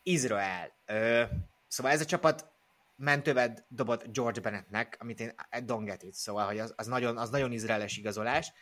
[0.03, 0.73] Izrael.
[0.85, 1.23] Ö,
[1.69, 2.51] szóval ez a csapat
[2.97, 7.19] mentővet dobott George Bennettnek, amit én I don't get it, szóval hogy az, az, nagyon,
[7.19, 8.53] az nagyon izraeles igazolás.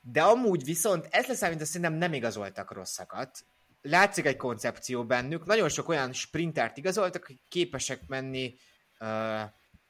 [0.00, 3.44] De amúgy viszont ez lesz, mint szerintem nem igazoltak rosszakat.
[3.82, 8.54] Látszik egy koncepció bennük, nagyon sok olyan sprintert igazoltak, akik képesek menni
[9.00, 9.42] uh,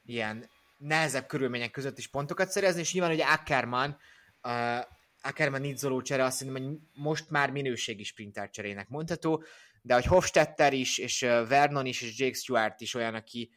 [0.09, 3.97] ilyen nehezebb körülmények között is pontokat szerezni, és nyilván, hogy Ackerman,
[4.43, 4.79] uh,
[5.21, 9.43] Ackerman Nizzoló csere azt hiszem, hogy most már minőségi sprinter cserének mondható,
[9.81, 13.51] de hogy Hofstetter is, és Vernon is, és Jake Stewart is olyan, aki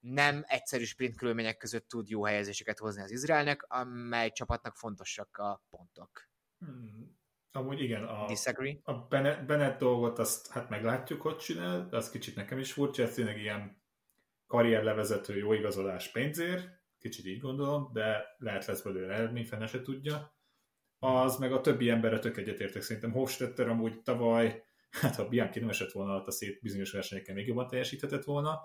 [0.00, 5.64] nem egyszerű sprint körülmények között tud jó helyezéseket hozni az Izraelnek, amely csapatnak fontosak a
[5.70, 6.28] pontok.
[6.58, 7.16] Hmm.
[7.52, 8.78] Amúgy igen, a, Disagree?
[8.82, 13.02] a Bennett, Bennett dolgot azt hát meglátjuk, hogy csinál, de az kicsit nekem is furcsa,
[13.02, 13.77] ez tényleg ilyen
[14.48, 16.68] karrierlevezető jó igazolás pénzért,
[16.98, 20.36] kicsit így gondolom, de lehet lesz belőle eredmény, fene se tudja.
[20.98, 22.82] az meg a többi emberre tök egyetértek.
[22.82, 27.46] Szerintem Hofstetter amúgy tavaly, hát ha Bianchi nem esett volna a szét bizonyos versenyeken még
[27.46, 28.60] jobban teljesíthetett volna,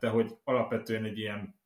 [0.00, 1.60] de hogy alapvetően egy ilyen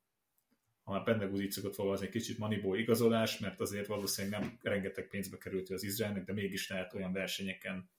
[0.87, 5.37] ha már benne guzicokot fogalmazni, egy kicsit manibó igazolás, mert azért valószínűleg nem rengeteg pénzbe
[5.37, 7.89] került az Izraelnek, de mégis lehet olyan versenyeken,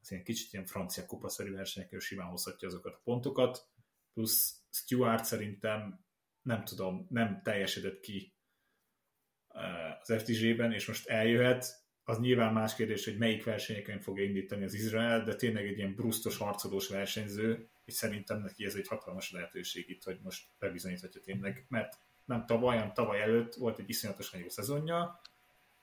[0.00, 3.68] az ilyen kicsit ilyen francia kupaszerű versenyeken simán hozhatja azokat a pontokat,
[4.12, 6.04] plusz Stuart szerintem
[6.42, 8.32] nem tudom, nem teljesedett ki
[10.00, 14.74] az FTG-ben, és most eljöhet, az nyilván más kérdés, hogy melyik versenyeken fogja indítani az
[14.74, 19.88] Izrael, de tényleg egy ilyen brusztos, harcolós versenyző, és szerintem neki ez egy hatalmas lehetőség
[19.88, 24.48] itt, hogy most bebizonyíthatja tényleg, mert nem tavaly, hanem tavaly előtt volt egy iszonyatosan jó
[24.48, 25.20] szezonja,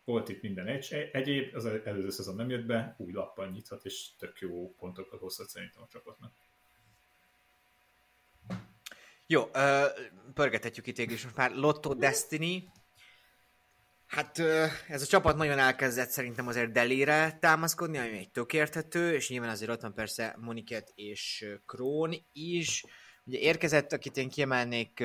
[0.04, 4.16] volt itt minden egy, egyéb, az előző szezon nem jött be, új lappal nyithat, és
[4.18, 6.34] tök jó pontokat hozhat szerintem a csapatnak.
[9.28, 9.86] Jó, uh,
[10.34, 12.72] pörgetetjük itt és most már Lotto Destiny.
[14.08, 19.14] Hát uh, ez a csapat nagyon elkezdett szerintem azért Delire támaszkodni, ami egy tök érthető,
[19.14, 22.84] és nyilván azért ott van persze Moniket és Krón is.
[23.24, 25.04] Ugye érkezett, akit én kiemelnék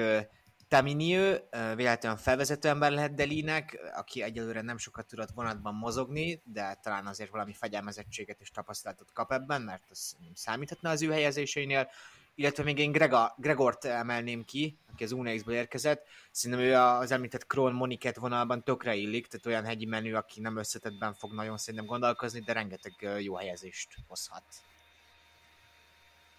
[0.69, 1.35] Taminiu,
[1.77, 7.31] véletlenül felvezető ember lehet Delinek, aki egyelőre nem sokat tudott vonatban mozogni, de talán azért
[7.31, 11.91] valami fegyelmezettséget és tapasztalatot kap ebben, mert az számíthatna az ő helyezéseinél.
[12.35, 16.07] Illetve még én Grega, Gregort emelném ki, aki az UNX-ből érkezett.
[16.31, 20.57] Szerintem ő az említett Kron Moniket vonalban tökre illik, tehát olyan hegyi menü, aki nem
[20.57, 24.45] összetettben fog nagyon szerintem gondolkozni, de rengeteg jó helyezést hozhat.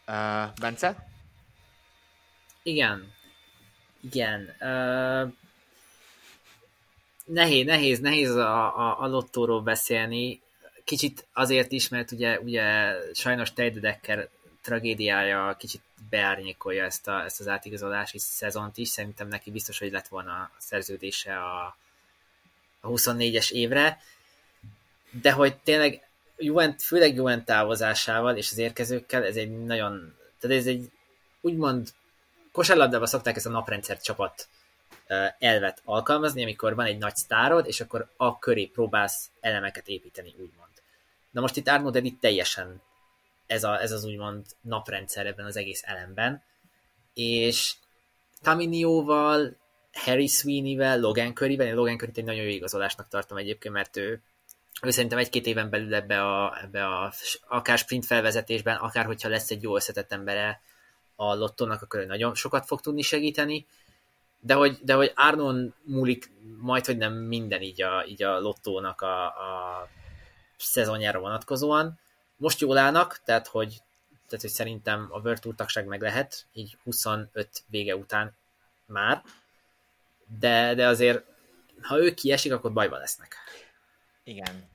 [0.07, 1.07] Uh, Bence?
[2.63, 3.13] Igen,
[4.01, 4.55] igen.
[4.59, 5.33] Uh,
[7.25, 10.41] nehéz, nehéz, nehéz a, a, a lottóról beszélni.
[10.83, 14.29] Kicsit azért is, mert ugye, ugye sajnos Tejdedekker
[14.61, 18.89] tragédiája kicsit beárnyékolja ezt, a, ezt az átigazolási szezont is.
[18.89, 21.77] Szerintem neki biztos, hogy lett volna a szerződése a,
[22.79, 23.99] a 24-es évre.
[25.21, 26.07] De hogy tényleg
[26.37, 30.91] Juvent, főleg Juvent távozásával és az érkezőkkel ez egy nagyon, tehát ez egy
[31.41, 31.89] úgymond
[32.51, 34.47] kosárlabdában szokták ezt a naprendszer csapat
[35.39, 40.71] elvet alkalmazni, amikor van egy nagy sztárod, és akkor a köré próbálsz elemeket építeni, úgymond.
[41.31, 42.81] Na most itt Arno itt teljesen
[43.51, 46.43] ez, a, ez az úgymond naprendszer ebben az egész elemben,
[47.13, 47.73] és
[48.41, 49.55] Taminióval,
[49.91, 54.21] Harry Sweeney-vel, Logan Curry-vel, én Logan Curry-t egy nagyon jó igazolásnak tartom egyébként, mert ő,
[54.81, 57.13] ő szerintem egy-két éven belül ebbe a, ebbe a
[57.47, 60.61] akár sprint felvezetésben, akár hogyha lesz egy jó összetett embere,
[61.15, 63.65] a lottónak, akkor ő nagyon sokat fog tudni segíteni,
[64.39, 69.01] de hogy, de hogy Arnon múlik majd, hogy nem minden így a, így a lottónak
[69.01, 69.87] a, a
[70.57, 71.99] szezonjára vonatkozóan.
[72.41, 73.81] Most jól állnak, tehát hogy,
[74.27, 78.35] tehát, hogy szerintem a World Tour tagság meg lehet, így 25 vége után
[78.85, 79.21] már,
[80.39, 81.23] de, de azért
[81.81, 83.35] ha ők kiesik, akkor bajban lesznek.
[84.23, 84.69] Igen.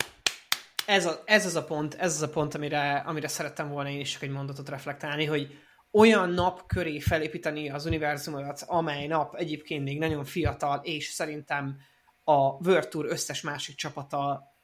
[0.86, 4.00] Ez, a, ez az a pont, ez az a pont, amire, amire szerettem volna én
[4.00, 5.58] is csak egy mondatot reflektálni, hogy
[5.90, 11.78] olyan nap köré felépíteni az univerzumot, amely nap egyébként még nagyon fiatal, és szerintem
[12.24, 14.54] a World Tour összes másik csapata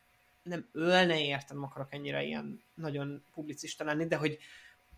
[0.43, 4.38] nem ölne érte, nem akarok ennyire ilyen nagyon publicista lenni, de hogy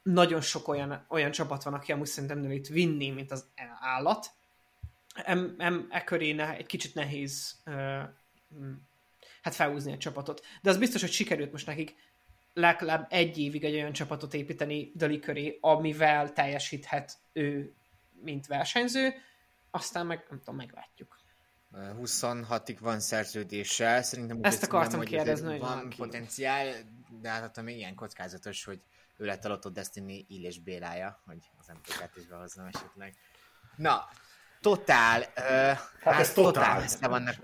[0.02, 3.46] nagyon sok olyan, olyan csapat van, aki amúgy szerintem itt vinni, mint az
[3.80, 4.30] állat.
[5.14, 8.02] Em, em, e köré ne, egy kicsit nehéz uh,
[9.42, 10.46] hát felhúzni a csapatot.
[10.62, 11.94] De az biztos, hogy sikerült most nekik
[12.54, 17.74] legalább egy évig egy olyan csapatot építeni Dali köré, amivel teljesíthet ő,
[18.22, 19.14] mint versenyző,
[19.70, 21.18] aztán meg, nem tudom, meglátjuk.
[21.78, 26.74] 26-ig van szerződése, szerintem ezt akartam nem, kérdezni, hogy van potenciál,
[27.20, 28.80] de hát még ilyen kockázatos, hogy
[29.16, 33.14] ő lett a Lotto Destiny Illés Bélája, hogy az MTK-t is behoznám esetleg.
[33.76, 34.08] Na,
[34.60, 36.52] totál, uh, hát, hát ez totál.
[36.52, 37.36] totál messze vannak.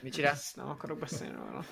[0.00, 0.54] Mit csinálsz?
[0.54, 1.64] Nem akarok beszélni róla.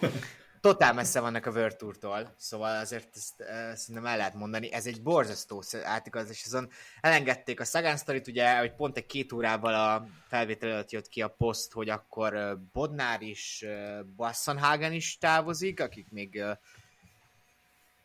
[0.67, 4.73] Totál messze vannak a World Tour-tól, szóval azért ezt uh, szerintem el lehet mondani.
[4.73, 9.75] Ez egy borzasztó átigazás azon elengedték a Sagan sztorit, ugye, hogy pont egy két órával
[9.75, 15.19] a felvétel előtt jött ki a poszt, hogy akkor uh, Bodnár is, uh, Bassenhagen is
[15.19, 16.51] távozik, akik még uh,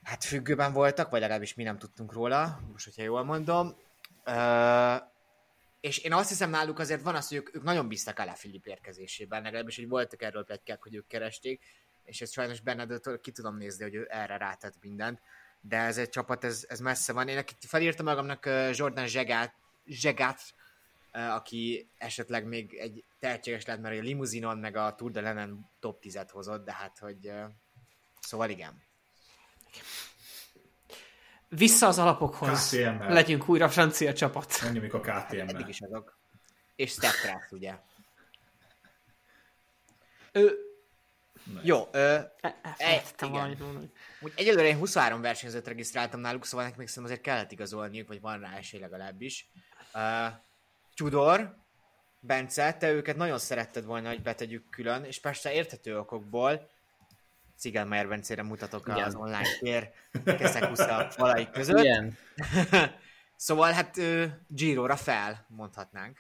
[0.04, 3.76] hát függőben voltak, vagy legalábbis mi nem tudtunk róla, most hogyha jól mondom.
[5.80, 8.66] És én azt hiszem náluk azért van az, hogy ők, ők nagyon bíztak a Filip
[8.66, 11.64] érkezésében, legalábbis hogy voltak erről pletykák, hogy ők keresték,
[12.04, 15.22] és ez sajnos benned ki tudom nézni, hogy ő erre rátett mindent,
[15.62, 17.28] de ez egy csapat, ez, ez messze van.
[17.28, 19.54] Én akit felírtam magamnak Jordan Zsegát,
[19.86, 20.42] Zsegát,
[21.12, 26.04] aki esetleg még egy tehetséges lehet, mert a limuzinon meg a Tour de Lenen top
[26.04, 27.32] 10-et hozott, de hát, hogy
[28.20, 28.82] szóval igen.
[31.50, 32.70] Vissza az alapokhoz.
[32.70, 33.14] KTM-mel.
[33.14, 34.62] Legyünk újra francia csapat.
[34.64, 35.48] Menjünk a KTM-mel.
[35.48, 36.18] Eddig is azok.
[36.76, 37.80] És Stepcraft, ugye.
[40.32, 40.71] Ő,
[41.62, 43.32] Jó, ö, Elfelejtettem igen.
[43.32, 43.92] valamit mondani.
[44.22, 48.22] úgy egyelőre én 23 versenyzőt regisztráltam náluk, szóval nekik még szerintem azért kellett igazolniuk, vagy
[48.22, 49.50] van rá esély legalábbis.
[49.94, 50.34] Uh,
[50.96, 51.56] Tudor,
[52.20, 56.70] Bence, te őket nagyon szeretted volna, hogy betegyük külön, és persze érthető okokból,
[57.58, 59.04] Cigelmeyer Bencére mutatok Igen.
[59.04, 59.92] az online tér
[60.26, 61.80] keszekusza falai között.
[61.80, 62.18] Igen.
[63.36, 66.18] Szóval hát uh, Giro-ra fel, mondhatnánk.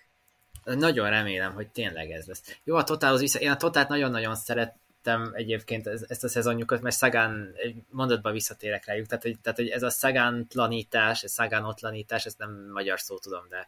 [0.63, 2.57] Nagyon remélem, hogy tényleg ez lesz.
[2.63, 3.39] Jó, a Totálhoz vissza.
[3.39, 4.35] Én a Totát nagyon-nagyon
[5.03, 9.07] szerettem egyébként ez- ezt a szezonjukat, mert Szagán egy mondatban visszatérek rájuk.
[9.07, 13.67] Tehát, hogy, tehát, hogy ez a szagántlanítás, ez szagánotlanítás, ez nem magyar szó tudom, de,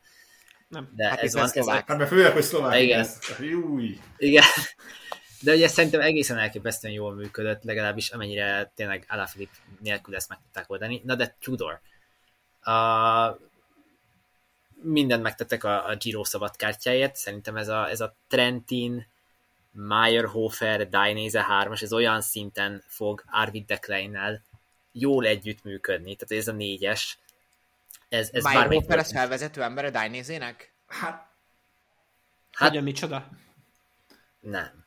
[0.67, 0.89] Nem.
[0.95, 1.43] de Hát ez van.
[1.43, 1.87] Ez, szlovák.
[1.87, 2.81] Hát mert főleg, hogy szlovák.
[2.81, 2.99] Igen.
[2.99, 3.19] ez.
[3.39, 3.99] Júj.
[4.17, 4.43] igen.
[5.41, 10.69] De ugye szerintem egészen elképesztően jól működött, legalábbis amennyire tényleg Alaphilipp nélkül ezt meg tudták
[10.69, 11.01] oldani.
[11.05, 11.79] Na de Tudor.
[12.61, 13.37] A,
[14.81, 17.15] mindent megtettek a, a Giro szabadkártyáért.
[17.15, 19.07] Szerintem ez a, ez a Trentin,
[19.73, 24.41] Meyerhofer, Dainese 3-as, ez olyan szinten fog Arvid de Kleinnel
[24.91, 26.15] jól együttműködni.
[26.15, 27.17] Tehát ez a négyes.
[28.09, 30.73] Ez, ez Meyerhofer az felvezető ember a Dájnézének?
[30.87, 31.31] Hát,
[32.53, 33.29] Hát- Hogy a micsoda?
[34.39, 34.85] Nem.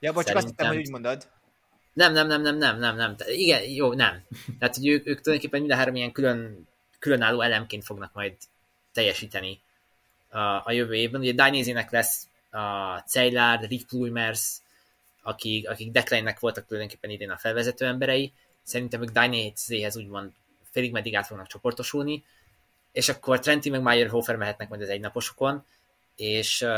[0.00, 1.28] Ja, bocs, csak azt hittem, Szerintem- hogy úgy mondod.
[1.92, 3.16] Nem, nem, nem, nem, nem, nem, nem.
[3.16, 4.22] Te- Igen, jó, nem.
[4.58, 6.68] Tehát, hogy ők, ők tulajdonképpen mind a három ilyen külön,
[6.98, 8.36] különálló elemként fognak majd
[8.92, 9.60] teljesíteni
[10.28, 11.20] a, a jövő évben.
[11.20, 14.56] Ugye Dainese-nek lesz a Ceylár, Rick Pluimers,
[15.22, 18.32] akik, akik Declannek voltak tulajdonképpen idén a felvezető emberei.
[18.62, 20.32] Szerintem ők Dainese-hez úgymond
[20.70, 22.24] félig meddig át fognak csoportosulni,
[22.92, 25.64] és akkor Trenti meg Meyerhofer mehetnek majd az egynaposokon,
[26.16, 26.68] és uh,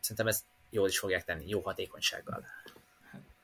[0.00, 2.44] szerintem ezt jól is fogják tenni, jó hatékonysággal.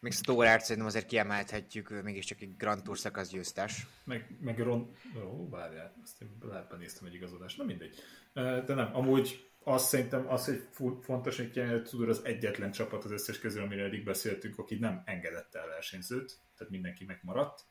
[0.00, 3.86] Még Stórert szerintem azért kiemelhetjük, mégiscsak egy Grand Tour szakasz győztes.
[4.04, 4.96] meg, meg Ron...
[5.24, 7.94] Ó, várjál, azt én lehet benéztem egy igazodást, na mindegy.
[8.32, 10.68] De nem, amúgy azt szerintem az, hogy
[11.00, 14.74] fontos, hogy kiemelni, hogy Tudor az egyetlen csapat az összes közül, amiről eddig beszéltünk, aki
[14.74, 17.64] nem engedett el versenyzőt, tehát mindenki megmaradt.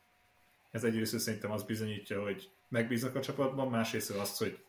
[0.72, 4.64] Ez egyrészt szerintem azt bizonyítja, hogy megbíznak a csapatban, másrészt azt, hogy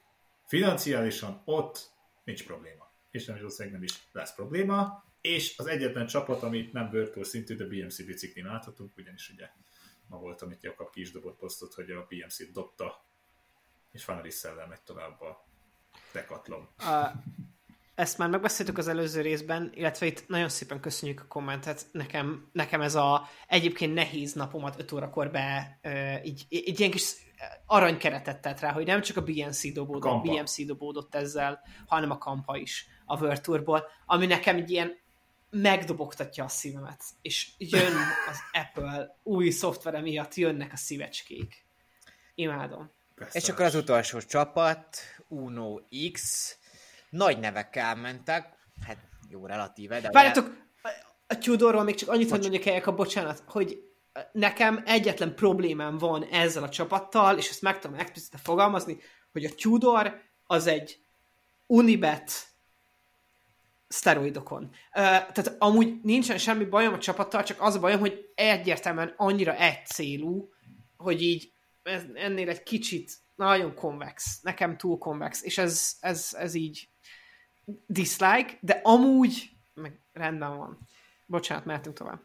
[0.47, 1.93] financiálisan ott
[2.25, 2.93] nincs probléma.
[3.11, 7.55] És nem is nem is lesz probléma, és az egyetlen csapat, amit nem Tour szintű,
[7.57, 9.49] de BMC biciklin láthatunk, ugyanis ugye
[10.07, 13.05] ma volt, amit Jakab ki is dobott posztot, hogy a BMC-t dobta,
[13.93, 15.47] és Van Rissellel megy tovább a
[16.13, 16.69] Decathlon.
[16.79, 17.13] A,
[17.95, 21.87] ezt már megbeszéltük az előző részben, illetve itt nagyon szépen köszönjük a kommentet.
[21.93, 25.79] Nekem, nekem ez a egyébként nehéz napomat 5 órakor be
[26.25, 27.13] így, egy ilyen kis
[27.67, 30.33] aranykeretet tett rá, hogy nem csak a BNC dobódott, Kampa.
[30.33, 34.97] BMC dobódott ezzel, hanem a Kampa is a World Tourból, ami nekem egy ilyen
[35.51, 37.03] megdobogtatja a szívemet.
[37.23, 37.93] És jön
[38.29, 41.65] az Apple új szoftvere miatt, jönnek a szívecskék.
[42.35, 42.91] Imádom.
[43.15, 43.39] Persze.
[43.39, 44.99] És akkor az utolsó csapat,
[45.35, 45.81] Uno
[46.13, 46.59] X,
[47.11, 48.53] nagy nevekkel mentek,
[48.87, 50.11] hát jó, relatíve, de...
[50.11, 50.63] Várjátok,
[51.27, 53.79] a Tudorról még csak annyit, hogy mondjak el, a bocsánat, hogy
[54.33, 58.99] nekem egyetlen problémám van ezzel a csapattal, és ezt meg tudom explicite fogalmazni,
[59.33, 60.99] hogy a Tudor az egy
[61.67, 62.33] Unibet
[63.89, 64.63] szteroidokon.
[64.63, 69.55] Uh, tehát amúgy nincsen semmi bajom a csapattal, csak az a bajom, hogy egyértelműen annyira
[69.55, 70.49] egy célú,
[70.97, 71.53] hogy így
[71.85, 76.89] ez, ennél egy kicsit nagyon konvex, nekem túl konvex, és ez, ez, ez így
[77.87, 80.79] dislike, de amúgy meg rendben van.
[81.27, 82.21] Bocsánat, mehetünk tovább.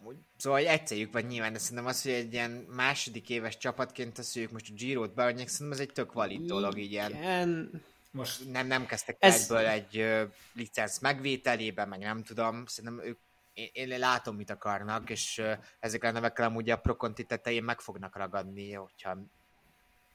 [0.00, 4.50] Amúgy, szóval egy van nyilván, de szerintem az, hogy egy ilyen második éves csapatként teszünk
[4.50, 7.82] most a Giro-t be, szerintem ez egy tök valid dolog, így ilyen Igen.
[8.10, 13.18] Most nem, nem kezdtek Ez- egyből egy ö, licenc megvételében, meg nem tudom, szerintem ők
[13.58, 15.42] én, én látom, mit akarnak, és
[15.80, 19.18] ezekkel a nevekkel amúgy a Proconti tetején meg fognak ragadni, hogyha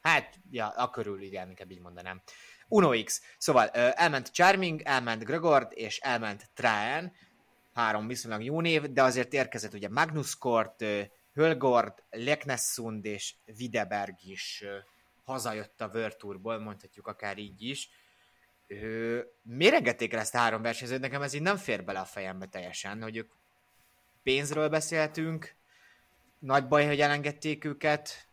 [0.01, 2.21] hát, ja, a körül, igen, inkább így mondanám.
[2.67, 3.21] Uno X.
[3.37, 7.13] Szóval elment Charming, elment Gregord, és elment Traen,
[7.73, 10.85] három viszonylag jó név, de azért érkezett ugye Magnus Kort,
[11.33, 14.63] Hölgord, Leknessund és Videberg is
[15.23, 17.89] hazajött a World mondhatjuk akár így is.
[19.41, 20.99] Miért engedték el ezt a három versenyzőt?
[20.99, 23.31] Nekem ez így nem fér bele a fejembe teljesen, hogy ők
[24.23, 25.55] pénzről beszéltünk,
[26.39, 28.27] nagy baj, hogy elengedték őket.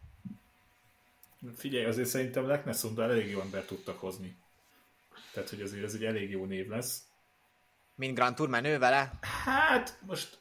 [1.57, 4.36] figyelj, azért szerintem Leknessundal elég jó ember tudtak hozni.
[5.32, 7.03] Tehát, hogy azért ez egy elég jó név lesz.
[7.95, 9.12] Mint Grand Tour menő vele.
[9.45, 10.38] Hát, most...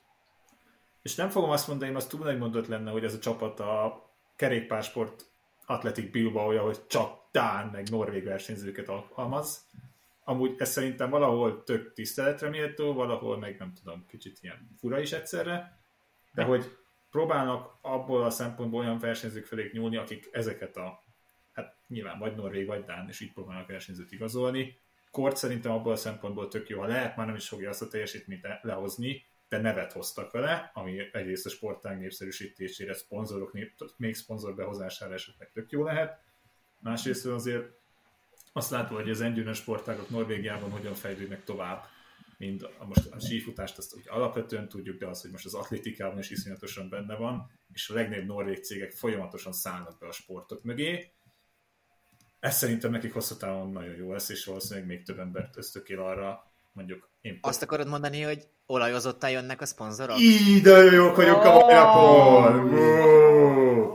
[1.01, 4.09] És nem fogom azt mondani, azt túl nagy mondat lenne, hogy ez a csapat a
[4.35, 5.25] kerékpársport
[5.65, 9.65] Atletik bilbao hogy csak Dán meg Norvég versenyzőket alkalmaz.
[10.30, 15.11] Amúgy ez szerintem valahol tök tiszteletre méltó, valahol meg nem tudom, kicsit ilyen fura is
[15.11, 15.80] egyszerre,
[16.34, 16.77] de hogy
[17.09, 21.03] próbálnak abból a szempontból olyan versenyzők felé nyúlni, akik ezeket a,
[21.51, 24.77] hát nyilván vagy Norvég, vagy Dán, és így próbálnak versenyzőt igazolni.
[25.11, 27.88] Kort szerintem abból a szempontból tök jó, ha lehet, már nem is fogja azt a
[27.88, 33.57] teljesítményt lehozni, de nevet hoztak vele, ami egyrészt a sportág népszerűsítésére, szponzorok,
[33.97, 36.21] még szponzor behozására esetleg tök jó lehet.
[36.80, 37.78] Másrészt azért
[38.60, 41.86] azt látva, hogy az endurance sportágok Norvégiában hogyan fejlődnek tovább,
[42.38, 46.18] mint a, most a sífutást azt úgy alapvetően tudjuk, de az, hogy most az atlétikában
[46.18, 51.12] is iszonyatosan benne van, és a legnagyobb norvég cégek folyamatosan szállnak be a sportok mögé.
[52.39, 56.43] Ez szerintem nekik hosszú távon nagyon jó lesz, és valószínűleg még több embert ösztökél arra,
[56.72, 57.39] mondjuk én...
[57.41, 60.20] Azt akarod mondani, hogy olajozottan jönnek a szponzorok?
[60.20, 62.74] Így, de jók vagyunk a Japon!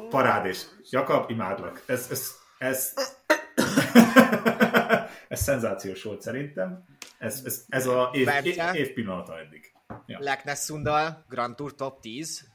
[0.08, 0.66] Parádés.
[0.90, 1.82] Jakab, imádlak.
[1.86, 2.92] Ez, ez, ez,
[5.34, 6.84] ez szenzációs volt szerintem.
[7.18, 9.72] Ez, ez, ez a év, év, év pillanata eddig.
[10.06, 10.18] Ja.
[10.20, 12.48] Leknes Sundal, Grand Tour top 10.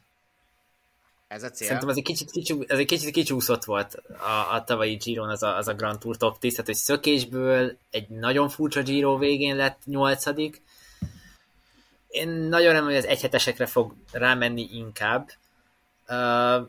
[1.28, 1.68] Ez a cél.
[1.68, 5.44] Szerintem ez egy kicsit, kicsit, ez egy kicsit kicsúszott volt a, a tavalyi giro az
[5.44, 9.56] a, az a Grand Tour top 10, tehát hogy szökésből egy nagyon furcsa Giro végén
[9.56, 10.62] lett nyolcadik.
[12.08, 15.30] Én nagyon remélem, hogy az egyhetesekre fog rámenni inkább.
[16.08, 16.68] Uh,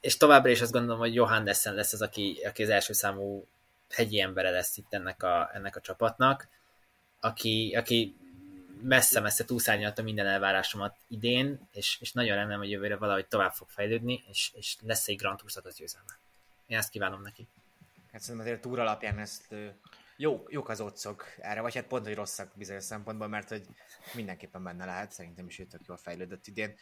[0.00, 3.46] és továbbra is azt gondolom, hogy Johannessen lesz az, aki, aki az első számú
[3.94, 6.48] hegyi embere lesz itt ennek a, ennek a csapatnak,
[7.20, 8.16] aki, aki
[8.82, 14.24] messze-messze túlszárnyalta minden elvárásomat idén, és, és nagyon remélem, hogy jövőre valahogy tovább fog fejlődni,
[14.28, 16.18] és, és lesz egy Grand Tour az győzelme.
[16.66, 17.46] Én ezt kívánom neki.
[18.12, 19.54] Hát szerintem azért túr alapján ezt
[20.16, 23.66] jó, jók az otcok erre, vagy hát pont, hogy rosszak bizonyos szempontból, mert hogy
[24.14, 26.74] mindenképpen benne lehet, szerintem is ő tök jól fejlődött idén.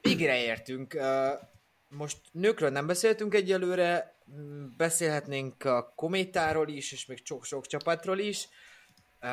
[0.00, 0.94] Végre értünk.
[1.88, 4.14] Most nőkről nem beszéltünk egyelőre,
[4.76, 8.48] beszélhetnénk a kométáról is, és még sok-sok csapatról is.
[9.22, 9.28] Uh,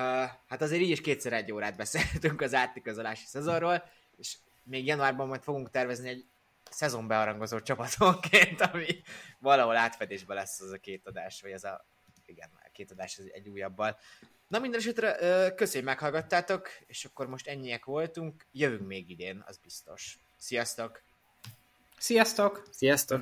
[0.47, 3.83] hát azért így is kétszer egy órát beszéltünk az átigazolási szezonról,
[4.17, 6.25] és még januárban majd fogunk tervezni egy
[6.69, 9.01] szezonbearangozó csapatonként, ami
[9.39, 11.85] valahol átfedésbe lesz az a két adás, vagy az a,
[12.25, 13.97] igen, két adás egy újabbal.
[14.47, 15.15] Na minden esetre
[15.55, 20.19] köszönjük, meghallgattátok, és akkor most ennyiek voltunk, jövünk még idén, az biztos.
[20.37, 21.01] Sziasztok!
[21.97, 22.63] Sziasztok!
[22.71, 23.21] Sziasztok!